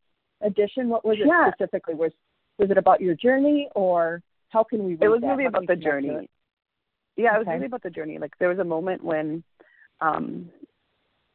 edition? 0.40 0.88
What 0.88 1.04
was 1.04 1.18
it 1.20 1.26
yeah. 1.26 1.50
specifically? 1.52 1.94
Was 1.94 2.12
was 2.58 2.70
it 2.70 2.78
about 2.78 3.00
your 3.00 3.14
journey, 3.14 3.68
or 3.74 4.22
how 4.48 4.64
can 4.64 4.84
we? 4.84 4.94
it 4.94 5.08
was 5.08 5.20
really 5.22 5.46
about 5.46 5.66
the 5.66 5.76
journey. 5.76 6.28
Yeah, 7.16 7.34
it 7.34 7.38
was 7.38 7.46
okay. 7.46 7.54
really 7.54 7.66
about 7.66 7.82
the 7.82 7.90
journey. 7.90 8.18
Like 8.18 8.32
there 8.38 8.48
was 8.48 8.58
a 8.58 8.64
moment 8.64 9.02
when, 9.02 9.44
um, 10.00 10.48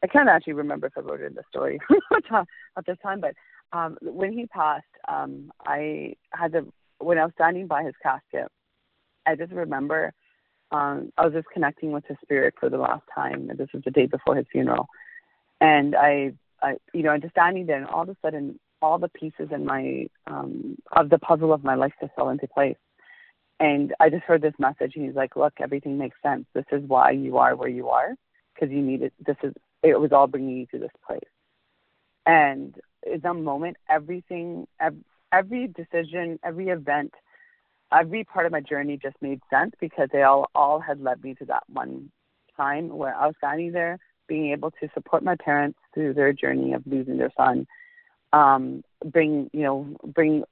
I 0.03 0.07
can't 0.07 0.29
actually 0.29 0.53
remember 0.53 0.87
if 0.87 0.97
I 0.97 1.01
wrote 1.01 1.21
it 1.21 1.27
in 1.27 1.35
the 1.35 1.43
story 1.49 1.79
at 2.31 2.85
this 2.85 2.97
time, 3.01 3.21
but 3.21 3.33
um, 3.71 3.97
when 4.01 4.33
he 4.33 4.45
passed, 4.47 4.83
um, 5.07 5.51
I 5.65 6.15
had 6.31 6.51
to 6.53 6.71
when 6.99 7.17
I 7.17 7.25
was 7.25 7.33
standing 7.35 7.67
by 7.67 7.83
his 7.83 7.95
casket. 8.03 8.49
I 9.25 9.35
just 9.35 9.53
remember 9.53 10.13
um, 10.71 11.11
I 11.17 11.25
was 11.25 11.33
just 11.33 11.47
connecting 11.53 11.91
with 11.91 12.03
his 12.07 12.17
spirit 12.21 12.55
for 12.59 12.69
the 12.69 12.77
last 12.77 13.03
time, 13.13 13.49
and 13.49 13.57
this 13.57 13.69
was 13.73 13.83
the 13.85 13.91
day 13.91 14.07
before 14.07 14.35
his 14.35 14.45
funeral. 14.51 14.87
And 15.61 15.95
I, 15.95 16.33
I, 16.61 16.75
you 16.93 17.03
know, 17.03 17.11
I'm 17.11 17.21
just 17.21 17.33
standing 17.33 17.67
there, 17.67 17.77
and 17.77 17.85
all 17.85 18.01
of 18.01 18.09
a 18.09 18.17
sudden, 18.21 18.59
all 18.81 18.97
the 18.97 19.09
pieces 19.09 19.49
in 19.51 19.65
my 19.65 20.07
um, 20.27 20.75
of 20.91 21.09
the 21.09 21.19
puzzle 21.19 21.53
of 21.53 21.63
my 21.63 21.75
life 21.75 21.93
just 22.01 22.13
fell 22.15 22.29
into 22.29 22.47
place. 22.47 22.75
And 23.59 23.93
I 23.99 24.09
just 24.09 24.23
heard 24.23 24.41
this 24.41 24.55
message, 24.59 24.93
and 24.95 25.05
he's 25.05 25.15
like, 25.15 25.35
"Look, 25.35 25.53
everything 25.61 25.97
makes 25.97 26.17
sense. 26.23 26.45
This 26.53 26.65
is 26.71 26.81
why 26.87 27.11
you 27.11 27.37
are 27.37 27.55
where 27.55 27.69
you 27.69 27.89
are, 27.89 28.15
because 28.53 28.73
you 28.73 28.81
needed. 28.81 29.13
This 29.25 29.37
is 29.43 29.53
it 29.83 29.99
was 29.99 30.11
all 30.11 30.27
bringing 30.27 30.57
you 30.57 30.65
to 30.67 30.79
this 30.79 30.91
place." 31.05 31.21
And 32.25 32.75
in 33.05 33.19
that 33.19 33.33
moment, 33.33 33.77
everything, 33.89 34.67
every 35.31 35.67
decision, 35.67 36.39
every 36.43 36.69
event 36.69 37.13
every 37.93 38.23
part 38.23 38.45
of 38.45 38.51
my 38.51 38.61
journey 38.61 38.97
just 38.97 39.15
made 39.21 39.39
sense 39.49 39.73
because 39.79 40.09
they 40.11 40.23
all 40.23 40.49
all 40.55 40.79
had 40.79 41.01
led 41.01 41.23
me 41.23 41.35
to 41.35 41.45
that 41.45 41.63
one 41.67 42.11
time 42.57 42.89
where 42.89 43.15
I 43.15 43.27
was 43.27 43.35
standing 43.37 43.71
there, 43.71 43.99
being 44.27 44.51
able 44.51 44.71
to 44.71 44.89
support 44.93 45.23
my 45.23 45.35
parents 45.35 45.77
through 45.93 46.13
their 46.13 46.33
journey 46.33 46.73
of 46.73 46.83
losing 46.85 47.17
their 47.17 47.31
son, 47.35 47.67
um, 48.31 48.83
bring 49.05 49.49
you 49.53 49.61
know 49.61 49.87
bring 50.05 50.43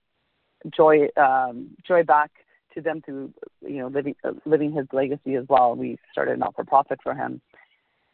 joy 0.75 1.07
um, 1.17 1.71
joy 1.85 2.03
back 2.03 2.31
to 2.73 2.81
them 2.81 3.01
through 3.01 3.33
you 3.61 3.79
know 3.79 3.87
living 3.87 4.15
uh, 4.23 4.31
living 4.45 4.71
his 4.71 4.87
legacy 4.93 5.35
as 5.35 5.45
well. 5.47 5.75
We 5.75 5.97
started 6.11 6.39
not 6.39 6.55
for 6.55 6.63
profit 6.63 6.99
for 7.03 7.13
him, 7.13 7.41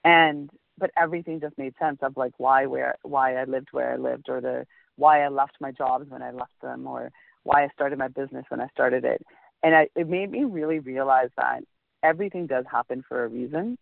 and 0.03 0.49
but 0.77 0.91
everything 0.97 1.39
just 1.39 1.57
made 1.57 1.73
sense 1.79 1.99
of 2.01 2.15
like 2.17 2.33
why 2.37 2.65
where 2.65 2.95
why 3.03 3.35
I 3.35 3.45
lived 3.45 3.69
where 3.71 3.93
I 3.93 3.97
lived 3.97 4.29
or 4.29 4.41
the 4.41 4.65
why 4.95 5.23
I 5.23 5.29
left 5.29 5.53
my 5.59 5.71
jobs 5.71 6.09
when 6.09 6.21
I 6.21 6.31
left 6.31 6.59
them 6.61 6.87
or 6.87 7.11
why 7.43 7.63
I 7.63 7.69
started 7.73 7.97
my 7.97 8.09
business 8.09 8.45
when 8.49 8.61
I 8.61 8.67
started 8.67 9.05
it. 9.05 9.21
And 9.63 9.75
I, 9.75 9.87
it 9.95 10.07
made 10.07 10.31
me 10.31 10.43
really 10.43 10.79
realize 10.79 11.29
that 11.37 11.63
everything 12.03 12.45
does 12.47 12.65
happen 12.69 13.03
for 13.07 13.23
a 13.23 13.27
reason. 13.27 13.77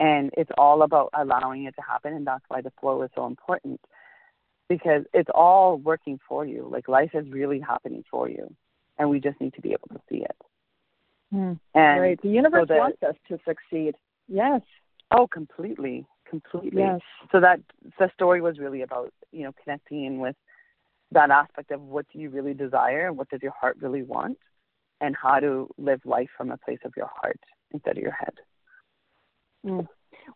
And 0.00 0.30
it's 0.36 0.50
all 0.56 0.82
about 0.82 1.10
allowing 1.14 1.64
it 1.64 1.74
to 1.76 1.82
happen. 1.82 2.14
And 2.14 2.26
that's 2.26 2.44
why 2.48 2.60
the 2.60 2.72
flow 2.80 3.02
is 3.02 3.10
so 3.14 3.26
important 3.26 3.80
because 4.68 5.02
it's 5.12 5.30
all 5.34 5.76
working 5.76 6.18
for 6.28 6.46
you. 6.46 6.68
Like 6.70 6.88
life 6.88 7.10
is 7.14 7.30
really 7.30 7.60
happening 7.60 8.04
for 8.10 8.28
you. 8.28 8.52
And 8.98 9.10
we 9.10 9.20
just 9.20 9.40
need 9.40 9.54
to 9.54 9.60
be 9.60 9.72
able 9.72 9.88
to 9.92 10.00
see 10.08 10.24
it. 10.24 10.36
Mm, 11.32 11.58
and 11.74 12.00
right. 12.00 12.20
The 12.22 12.28
universe 12.28 12.62
so 12.68 12.74
that, 12.74 12.78
wants 12.78 13.02
us 13.02 13.14
to 13.28 13.38
succeed. 13.46 13.94
Yes. 14.28 14.60
Oh, 15.10 15.26
completely. 15.26 16.06
Completely. 16.32 16.80
Yes. 16.80 17.00
So 17.30 17.40
that 17.40 17.60
the 17.98 18.10
story 18.14 18.40
was 18.40 18.58
really 18.58 18.80
about, 18.80 19.12
you 19.32 19.44
know, 19.44 19.52
connecting 19.62 20.18
with 20.18 20.34
that 21.10 21.30
aspect 21.30 21.70
of 21.72 21.82
what 21.82 22.06
do 22.10 22.18
you 22.18 22.30
really 22.30 22.54
desire 22.54 23.06
and 23.06 23.18
what 23.18 23.28
does 23.28 23.42
your 23.42 23.52
heart 23.52 23.76
really 23.82 24.02
want 24.02 24.38
and 25.02 25.14
how 25.14 25.38
to 25.40 25.68
live 25.76 26.00
life 26.06 26.30
from 26.34 26.50
a 26.50 26.56
place 26.56 26.78
of 26.86 26.92
your 26.96 27.10
heart 27.20 27.38
instead 27.72 27.98
of 27.98 28.02
your 28.02 28.16
head. 28.18 28.34
Mm. 29.66 29.86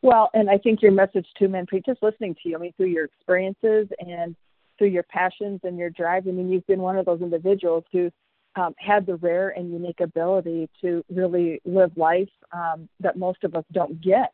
Well, 0.03 0.29
and 0.35 0.51
I 0.51 0.59
think 0.59 0.83
your 0.83 0.93
message 0.93 1.27
to 1.39 1.49
Manpreet, 1.49 1.87
just 1.87 2.03
listening 2.03 2.35
to 2.43 2.49
you, 2.51 2.57
I 2.57 2.61
mean, 2.61 2.73
through 2.77 2.89
your 2.89 3.07
experiences 3.07 3.89
and 4.01 4.37
through 4.79 4.89
your 4.89 5.05
passions 5.05 5.61
and 5.65 5.79
your 5.79 5.89
drive, 5.89 6.29
I 6.29 6.33
mean, 6.33 6.51
you've 6.51 6.67
been 6.67 6.81
one 6.81 6.99
of 6.99 7.07
those 7.07 7.23
individuals 7.23 7.85
who 7.91 8.11
um, 8.57 8.75
had 8.79 9.07
the 9.07 9.17
rare 9.17 9.51
and 9.51 9.73
unique 9.73 10.01
ability 10.01 10.69
to 10.83 11.03
really 11.11 11.61
live 11.65 11.93
life 11.97 12.29
um, 12.53 12.89
that 13.01 13.17
most 13.17 13.45
of 13.45 13.55
us 13.55 13.65
don't 13.73 14.01
get 14.01 14.33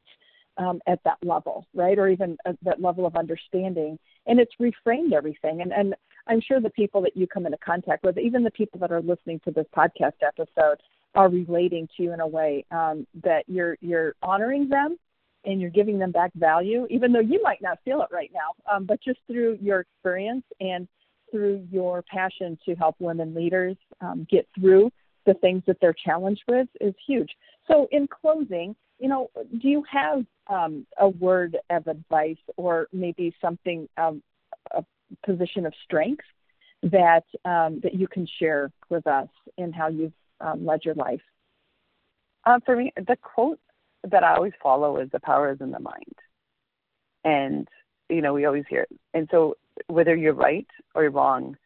um, 0.58 0.80
at 0.86 1.02
that 1.04 1.18
level, 1.24 1.66
right? 1.74 1.98
Or 1.98 2.08
even 2.08 2.36
at 2.46 2.56
that 2.62 2.80
level 2.80 3.06
of 3.06 3.16
understanding. 3.16 3.98
And 4.26 4.38
it's 4.38 4.52
reframed 4.60 5.12
everything. 5.12 5.62
And, 5.62 5.72
and 5.72 5.94
I'm 6.26 6.40
sure 6.40 6.60
the 6.60 6.70
people 6.70 7.00
that 7.02 7.16
you 7.16 7.26
come 7.26 7.46
into 7.46 7.58
contact 7.58 8.04
with, 8.04 8.18
even 8.18 8.44
the 8.44 8.50
people 8.50 8.78
that 8.80 8.92
are 8.92 9.02
listening 9.02 9.40
to 9.44 9.50
this 9.50 9.66
podcast 9.76 10.14
episode, 10.26 10.78
are 11.14 11.28
relating 11.28 11.86
to 11.96 12.02
you 12.02 12.12
in 12.14 12.20
a 12.20 12.26
way 12.26 12.64
um, 12.70 13.06
that 13.22 13.44
you're 13.46 13.76
you're 13.82 14.14
honoring 14.22 14.68
them 14.68 14.96
and 15.44 15.60
you're 15.60 15.70
giving 15.70 15.98
them 15.98 16.12
back 16.12 16.30
value, 16.34 16.86
even 16.88 17.12
though 17.12 17.20
you 17.20 17.42
might 17.42 17.60
not 17.60 17.78
feel 17.84 18.00
it 18.00 18.08
right 18.10 18.30
now. 18.32 18.74
Um, 18.74 18.86
but 18.86 19.00
just 19.02 19.18
through 19.26 19.58
your 19.60 19.80
experience 19.80 20.44
and 20.60 20.88
through 21.30 21.66
your 21.70 22.02
passion 22.02 22.58
to 22.64 22.74
help 22.74 22.96
women 22.98 23.34
leaders 23.34 23.76
um, 24.00 24.26
get 24.30 24.46
through 24.58 24.90
the 25.26 25.34
things 25.34 25.62
that 25.66 25.78
they're 25.80 25.94
challenged 25.94 26.42
with 26.48 26.68
is 26.80 26.94
huge. 27.06 27.30
So, 27.68 27.88
in 27.90 28.06
closing, 28.08 28.74
you 29.02 29.08
know, 29.08 29.30
do 29.60 29.68
you 29.68 29.82
have 29.90 30.24
um, 30.46 30.86
a 30.96 31.08
word 31.08 31.58
of 31.70 31.88
advice 31.88 32.38
or 32.56 32.86
maybe 32.92 33.34
something, 33.40 33.88
um, 33.96 34.22
a 34.70 34.84
position 35.26 35.66
of 35.66 35.74
strength 35.84 36.24
that 36.84 37.24
um, 37.44 37.80
that 37.82 37.94
you 37.94 38.06
can 38.06 38.28
share 38.38 38.70
with 38.90 39.04
us 39.08 39.28
in 39.58 39.72
how 39.72 39.88
you've 39.88 40.12
um, 40.40 40.64
led 40.64 40.84
your 40.84 40.94
life? 40.94 41.20
Uh, 42.46 42.60
for 42.64 42.76
me, 42.76 42.92
the 42.96 43.16
quote 43.20 43.58
that 44.08 44.22
I 44.22 44.36
always 44.36 44.52
follow 44.62 45.00
is 45.00 45.10
"The 45.10 45.18
power 45.18 45.50
is 45.50 45.60
in 45.60 45.72
the 45.72 45.80
mind," 45.80 46.16
and 47.24 47.66
you 48.08 48.22
know 48.22 48.32
we 48.32 48.44
always 48.44 48.64
hear 48.70 48.82
it. 48.82 49.00
And 49.14 49.26
so, 49.32 49.56
whether 49.88 50.14
you're 50.14 50.32
right 50.32 50.68
or 50.94 51.08
wrong, 51.08 51.56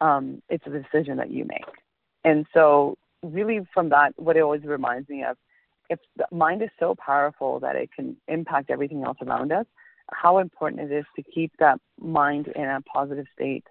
um, 0.00 0.40
it's 0.48 0.66
a 0.66 0.70
decision 0.70 1.18
that 1.18 1.30
you 1.30 1.44
make. 1.44 1.66
And 2.24 2.46
so, 2.54 2.96
really, 3.22 3.60
from 3.74 3.90
that, 3.90 4.14
what 4.16 4.38
it 4.38 4.40
always 4.40 4.64
reminds 4.64 5.10
me 5.10 5.22
of, 5.22 5.36
if 5.90 5.98
the 6.16 6.26
mind 6.30 6.62
is 6.62 6.70
so 6.78 6.94
powerful 6.94 7.60
that 7.60 7.76
it 7.76 7.90
can 7.94 8.16
impact 8.28 8.70
everything 8.70 9.04
else 9.04 9.18
around 9.22 9.52
us, 9.52 9.66
how 10.12 10.38
important 10.38 10.90
it 10.90 10.94
is 10.94 11.04
to 11.16 11.22
keep 11.22 11.52
that 11.58 11.80
mind 12.00 12.48
in 12.48 12.64
a 12.64 12.80
positive 12.82 13.26
state, 13.34 13.64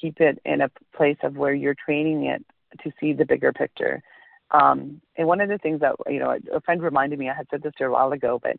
keep 0.00 0.20
it 0.20 0.40
in 0.44 0.60
a 0.60 0.70
place 0.96 1.18
of 1.22 1.36
where 1.36 1.54
you're 1.54 1.74
training 1.74 2.24
it 2.24 2.44
to 2.82 2.90
see 3.00 3.12
the 3.12 3.24
bigger 3.24 3.52
picture. 3.52 4.02
Um, 4.50 5.00
and 5.16 5.28
one 5.28 5.40
of 5.40 5.48
the 5.48 5.58
things 5.58 5.80
that 5.80 5.96
you 6.08 6.18
know, 6.18 6.36
a 6.52 6.60
friend 6.60 6.82
reminded 6.82 7.18
me, 7.18 7.28
I 7.28 7.34
had 7.34 7.46
said 7.50 7.62
this 7.62 7.72
to 7.78 7.84
her 7.84 7.90
a 7.90 7.92
while 7.92 8.12
ago, 8.12 8.40
but 8.42 8.56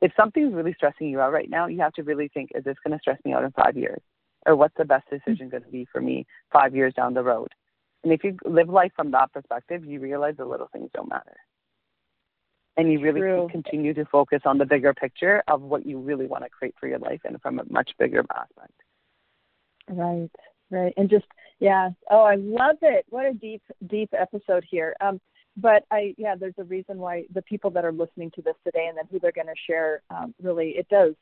if 0.00 0.12
something's 0.16 0.54
really 0.54 0.74
stressing 0.74 1.08
you 1.08 1.20
out 1.20 1.32
right 1.32 1.48
now, 1.48 1.66
you 1.66 1.80
have 1.80 1.92
to 1.94 2.02
really 2.02 2.28
think, 2.28 2.50
is 2.54 2.64
this 2.64 2.76
going 2.84 2.96
to 2.96 3.00
stress 3.00 3.18
me 3.24 3.32
out 3.32 3.44
in 3.44 3.50
five 3.52 3.76
years, 3.76 4.00
or 4.44 4.56
what's 4.56 4.76
the 4.76 4.84
best 4.84 5.08
decision 5.10 5.48
going 5.48 5.62
to 5.62 5.70
be 5.70 5.86
for 5.90 6.00
me 6.00 6.26
five 6.52 6.74
years 6.74 6.94
down 6.94 7.14
the 7.14 7.22
road? 7.22 7.48
And 8.04 8.12
if 8.12 8.22
you 8.22 8.36
live 8.44 8.68
life 8.68 8.92
from 8.94 9.10
that 9.12 9.32
perspective, 9.32 9.84
you 9.84 10.00
realize 10.00 10.34
the 10.36 10.44
little 10.44 10.68
things 10.72 10.90
don't 10.94 11.08
matter 11.08 11.36
and 12.76 12.92
you 12.92 13.00
really 13.00 13.20
True. 13.20 13.48
continue 13.50 13.94
to 13.94 14.04
focus 14.06 14.42
on 14.44 14.58
the 14.58 14.66
bigger 14.66 14.92
picture 14.92 15.42
of 15.48 15.62
what 15.62 15.86
you 15.86 15.98
really 15.98 16.26
want 16.26 16.44
to 16.44 16.50
create 16.50 16.74
for 16.78 16.88
your 16.88 16.98
life 16.98 17.20
and 17.24 17.40
from 17.40 17.58
a 17.58 17.64
much 17.70 17.90
bigger 17.98 18.24
aspect. 18.34 18.72
Right, 19.88 20.30
right. 20.70 20.92
And 20.96 21.08
just 21.08 21.26
yeah. 21.58 21.90
Oh, 22.10 22.22
I 22.22 22.34
love 22.36 22.76
it. 22.82 23.06
What 23.08 23.24
a 23.24 23.32
deep, 23.32 23.62
deep 23.86 24.10
episode 24.12 24.64
here. 24.68 24.94
Um, 25.00 25.20
but 25.56 25.84
I 25.90 26.14
yeah, 26.18 26.34
there's 26.38 26.54
a 26.58 26.64
reason 26.64 26.98
why 26.98 27.24
the 27.32 27.42
people 27.42 27.70
that 27.70 27.84
are 27.84 27.92
listening 27.92 28.30
to 28.32 28.42
this 28.42 28.56
today 28.64 28.86
and 28.88 28.98
then 28.98 29.04
who 29.10 29.18
they're 29.18 29.32
going 29.32 29.46
to 29.46 29.54
share 29.66 30.02
um, 30.10 30.34
really 30.42 30.70
it 30.76 30.88
does 30.88 31.14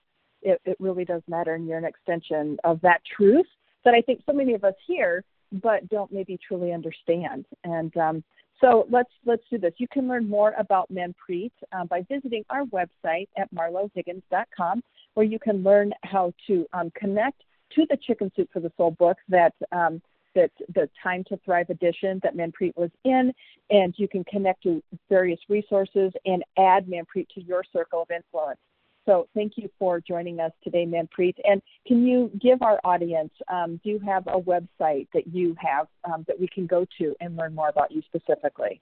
it, 0.42 0.60
it 0.64 0.76
really 0.80 1.04
does 1.04 1.22
matter 1.28 1.54
and 1.54 1.66
you're 1.66 1.78
an 1.78 1.84
extension 1.84 2.58
of 2.64 2.80
that 2.80 3.00
truth 3.16 3.46
that 3.84 3.94
I 3.94 4.00
think 4.00 4.22
so 4.26 4.32
many 4.32 4.54
of 4.54 4.64
us 4.64 4.74
hear 4.86 5.24
but 5.62 5.88
don't 5.88 6.12
maybe 6.12 6.38
truly 6.46 6.72
understand. 6.72 7.46
And 7.62 7.96
um, 7.96 8.24
so 8.60 8.86
let's 8.90 9.10
let's 9.24 9.42
do 9.50 9.58
this. 9.58 9.72
You 9.78 9.88
can 9.88 10.08
learn 10.08 10.28
more 10.28 10.54
about 10.58 10.92
Manpreet 10.92 11.52
uh, 11.72 11.84
by 11.84 12.02
visiting 12.08 12.44
our 12.50 12.64
website 12.64 13.28
at 13.36 13.52
marlohiggins.com, 13.54 14.82
where 15.14 15.26
you 15.26 15.38
can 15.38 15.62
learn 15.62 15.92
how 16.02 16.32
to 16.46 16.66
um, 16.72 16.90
connect 16.94 17.42
to 17.74 17.86
the 17.90 17.96
Chicken 18.06 18.30
Soup 18.36 18.48
for 18.52 18.60
the 18.60 18.72
Soul 18.76 18.92
book 18.92 19.16
that 19.28 19.54
um, 19.72 20.00
that 20.34 20.50
the 20.74 20.88
Time 21.02 21.24
to 21.28 21.36
Thrive 21.44 21.70
edition 21.70 22.20
that 22.22 22.36
Manpreet 22.36 22.76
was 22.76 22.90
in, 23.04 23.32
and 23.70 23.94
you 23.96 24.08
can 24.08 24.24
connect 24.24 24.62
to 24.64 24.82
various 25.08 25.40
resources 25.48 26.12
and 26.24 26.42
add 26.58 26.86
Manpreet 26.86 27.28
to 27.34 27.42
your 27.42 27.64
circle 27.72 28.02
of 28.02 28.10
influence. 28.10 28.58
So 29.06 29.28
thank 29.34 29.54
you 29.56 29.68
for 29.78 30.00
joining 30.00 30.40
us 30.40 30.52
today, 30.62 30.86
Manpreet. 30.86 31.34
And 31.44 31.60
can 31.86 32.06
you 32.06 32.30
give 32.40 32.62
our 32.62 32.80
audience, 32.84 33.32
um, 33.52 33.80
do 33.84 33.90
you 33.90 33.98
have 34.00 34.26
a 34.26 34.40
website 34.40 35.08
that 35.12 35.26
you 35.26 35.54
have 35.58 35.88
um, 36.04 36.24
that 36.26 36.38
we 36.40 36.48
can 36.48 36.66
go 36.66 36.86
to 36.98 37.14
and 37.20 37.36
learn 37.36 37.54
more 37.54 37.68
about 37.68 37.92
you 37.92 38.02
specifically? 38.06 38.80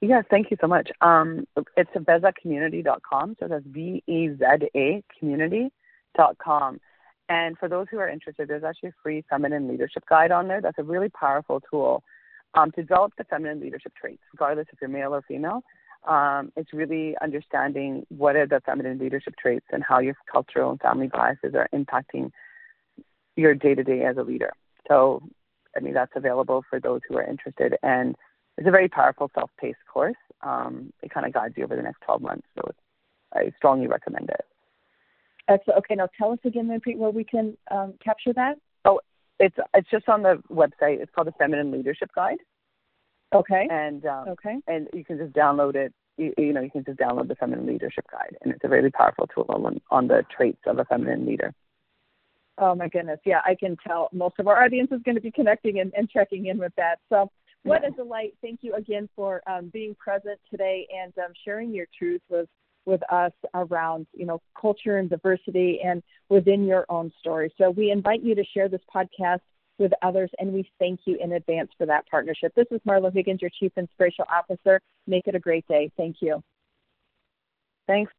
Yes, 0.00 0.24
thank 0.30 0.50
you 0.50 0.56
so 0.60 0.66
much. 0.66 0.90
Um, 1.00 1.46
it's 1.76 1.90
vezacommunity.com, 1.90 3.36
so 3.40 3.48
that's 3.48 3.64
V-E-Z-A 3.66 5.04
community.com. 5.18 6.80
And 7.28 7.58
for 7.58 7.68
those 7.68 7.86
who 7.90 7.98
are 7.98 8.08
interested, 8.08 8.48
there's 8.48 8.62
actually 8.62 8.90
a 8.90 9.02
free 9.02 9.24
feminine 9.28 9.68
leadership 9.68 10.04
guide 10.08 10.30
on 10.30 10.48
there. 10.48 10.60
That's 10.60 10.78
a 10.78 10.84
really 10.84 11.08
powerful 11.08 11.60
tool 11.70 12.04
um, 12.54 12.70
to 12.72 12.82
develop 12.82 13.12
the 13.16 13.24
feminine 13.24 13.60
leadership 13.60 13.92
traits, 13.98 14.22
regardless 14.32 14.66
if 14.72 14.80
you're 14.80 14.90
male 14.90 15.14
or 15.14 15.22
female. 15.22 15.62
Um, 16.06 16.52
it's 16.56 16.72
really 16.72 17.16
understanding 17.20 18.06
what 18.08 18.36
are 18.36 18.46
the 18.46 18.60
feminine 18.64 18.98
leadership 18.98 19.34
traits 19.40 19.66
and 19.72 19.82
how 19.82 19.98
your 19.98 20.14
cultural 20.30 20.70
and 20.70 20.80
family 20.80 21.08
biases 21.08 21.54
are 21.54 21.68
impacting 21.74 22.30
your 23.36 23.54
day 23.54 23.74
to 23.74 23.82
day 23.82 24.04
as 24.04 24.16
a 24.16 24.22
leader. 24.22 24.52
So, 24.88 25.22
I 25.76 25.80
mean, 25.80 25.94
that's 25.94 26.12
available 26.14 26.64
for 26.70 26.80
those 26.80 27.00
who 27.08 27.16
are 27.16 27.24
interested. 27.24 27.76
And 27.82 28.14
it's 28.56 28.68
a 28.68 28.70
very 28.70 28.88
powerful 28.88 29.30
self 29.34 29.50
paced 29.60 29.78
course. 29.92 30.16
Um, 30.42 30.92
it 31.02 31.10
kind 31.10 31.26
of 31.26 31.32
guides 31.32 31.54
you 31.56 31.64
over 31.64 31.76
the 31.76 31.82
next 31.82 32.00
12 32.02 32.22
months. 32.22 32.46
So, 32.54 32.70
I 33.34 33.52
strongly 33.56 33.86
recommend 33.86 34.30
it. 34.30 34.44
Excellent. 35.48 35.78
Okay, 35.78 35.94
now 35.94 36.08
tell 36.18 36.32
us 36.32 36.38
again, 36.44 36.68
Manpreet, 36.68 36.96
where 36.96 37.10
we 37.10 37.24
can 37.24 37.56
um, 37.70 37.94
capture 38.02 38.32
that. 38.32 38.56
Oh, 38.84 39.00
it's 39.38 39.56
it's 39.74 39.90
just 39.90 40.08
on 40.08 40.22
the 40.22 40.42
website. 40.50 41.00
It's 41.00 41.10
called 41.14 41.28
the 41.28 41.32
Feminine 41.32 41.70
Leadership 41.70 42.10
Guide. 42.14 42.38
Okay. 43.36 43.68
And 43.70 44.04
um, 44.06 44.28
okay. 44.28 44.56
And 44.66 44.88
you 44.92 45.04
can 45.04 45.18
just 45.18 45.32
download 45.32 45.74
it. 45.74 45.92
You, 46.16 46.32
you, 46.38 46.52
know, 46.54 46.62
you 46.62 46.70
can 46.70 46.84
just 46.84 46.98
download 46.98 47.28
the 47.28 47.34
Feminine 47.34 47.66
Leadership 47.66 48.06
Guide, 48.10 48.38
and 48.40 48.50
it's 48.50 48.64
a 48.64 48.68
really 48.68 48.90
powerful 48.90 49.26
tool 49.26 49.44
on, 49.50 49.78
on 49.90 50.08
the 50.08 50.24
traits 50.34 50.62
of 50.66 50.78
a 50.78 50.84
feminine 50.86 51.26
leader. 51.26 51.52
Oh 52.58 52.74
my 52.74 52.88
goodness, 52.88 53.20
yeah, 53.26 53.40
I 53.44 53.54
can 53.54 53.76
tell 53.86 54.08
most 54.14 54.36
of 54.38 54.48
our 54.48 54.64
audience 54.64 54.90
is 54.90 55.02
going 55.04 55.16
to 55.16 55.20
be 55.20 55.30
connecting 55.30 55.80
and, 55.80 55.92
and 55.94 56.08
checking 56.08 56.46
in 56.46 56.56
with 56.56 56.72
that. 56.76 57.00
So, 57.10 57.30
what 57.64 57.82
yeah. 57.82 57.88
a 57.88 57.90
delight! 57.90 58.32
Thank 58.40 58.60
you 58.62 58.74
again 58.74 59.10
for 59.14 59.42
um, 59.46 59.68
being 59.74 59.94
present 59.96 60.40
today 60.50 60.86
and 60.96 61.12
um, 61.18 61.32
sharing 61.44 61.74
your 61.74 61.86
truth 61.98 62.22
with 62.30 62.48
with 62.86 63.02
us 63.12 63.32
around 63.52 64.06
you 64.14 64.24
know 64.24 64.40
culture 64.58 64.96
and 64.96 65.10
diversity 65.10 65.80
and 65.84 66.02
within 66.30 66.64
your 66.64 66.86
own 66.88 67.12
story. 67.20 67.52
So 67.58 67.68
we 67.70 67.90
invite 67.90 68.22
you 68.22 68.34
to 68.34 68.44
share 68.54 68.70
this 68.70 68.80
podcast 68.94 69.40
with 69.78 69.92
others, 70.02 70.30
and 70.38 70.52
we 70.52 70.68
thank 70.78 71.00
you 71.04 71.18
in 71.20 71.32
advance 71.32 71.70
for 71.76 71.86
that 71.86 72.06
partnership. 72.08 72.52
This 72.54 72.66
is 72.70 72.80
Marlo 72.86 73.12
Higgins, 73.12 73.42
your 73.42 73.50
Chief 73.58 73.72
Inspirational 73.76 74.28
Officer. 74.32 74.80
Make 75.06 75.26
it 75.26 75.34
a 75.34 75.40
great 75.40 75.66
day. 75.68 75.90
Thank 75.96 76.16
you. 76.20 76.42
Thanks. 77.86 78.12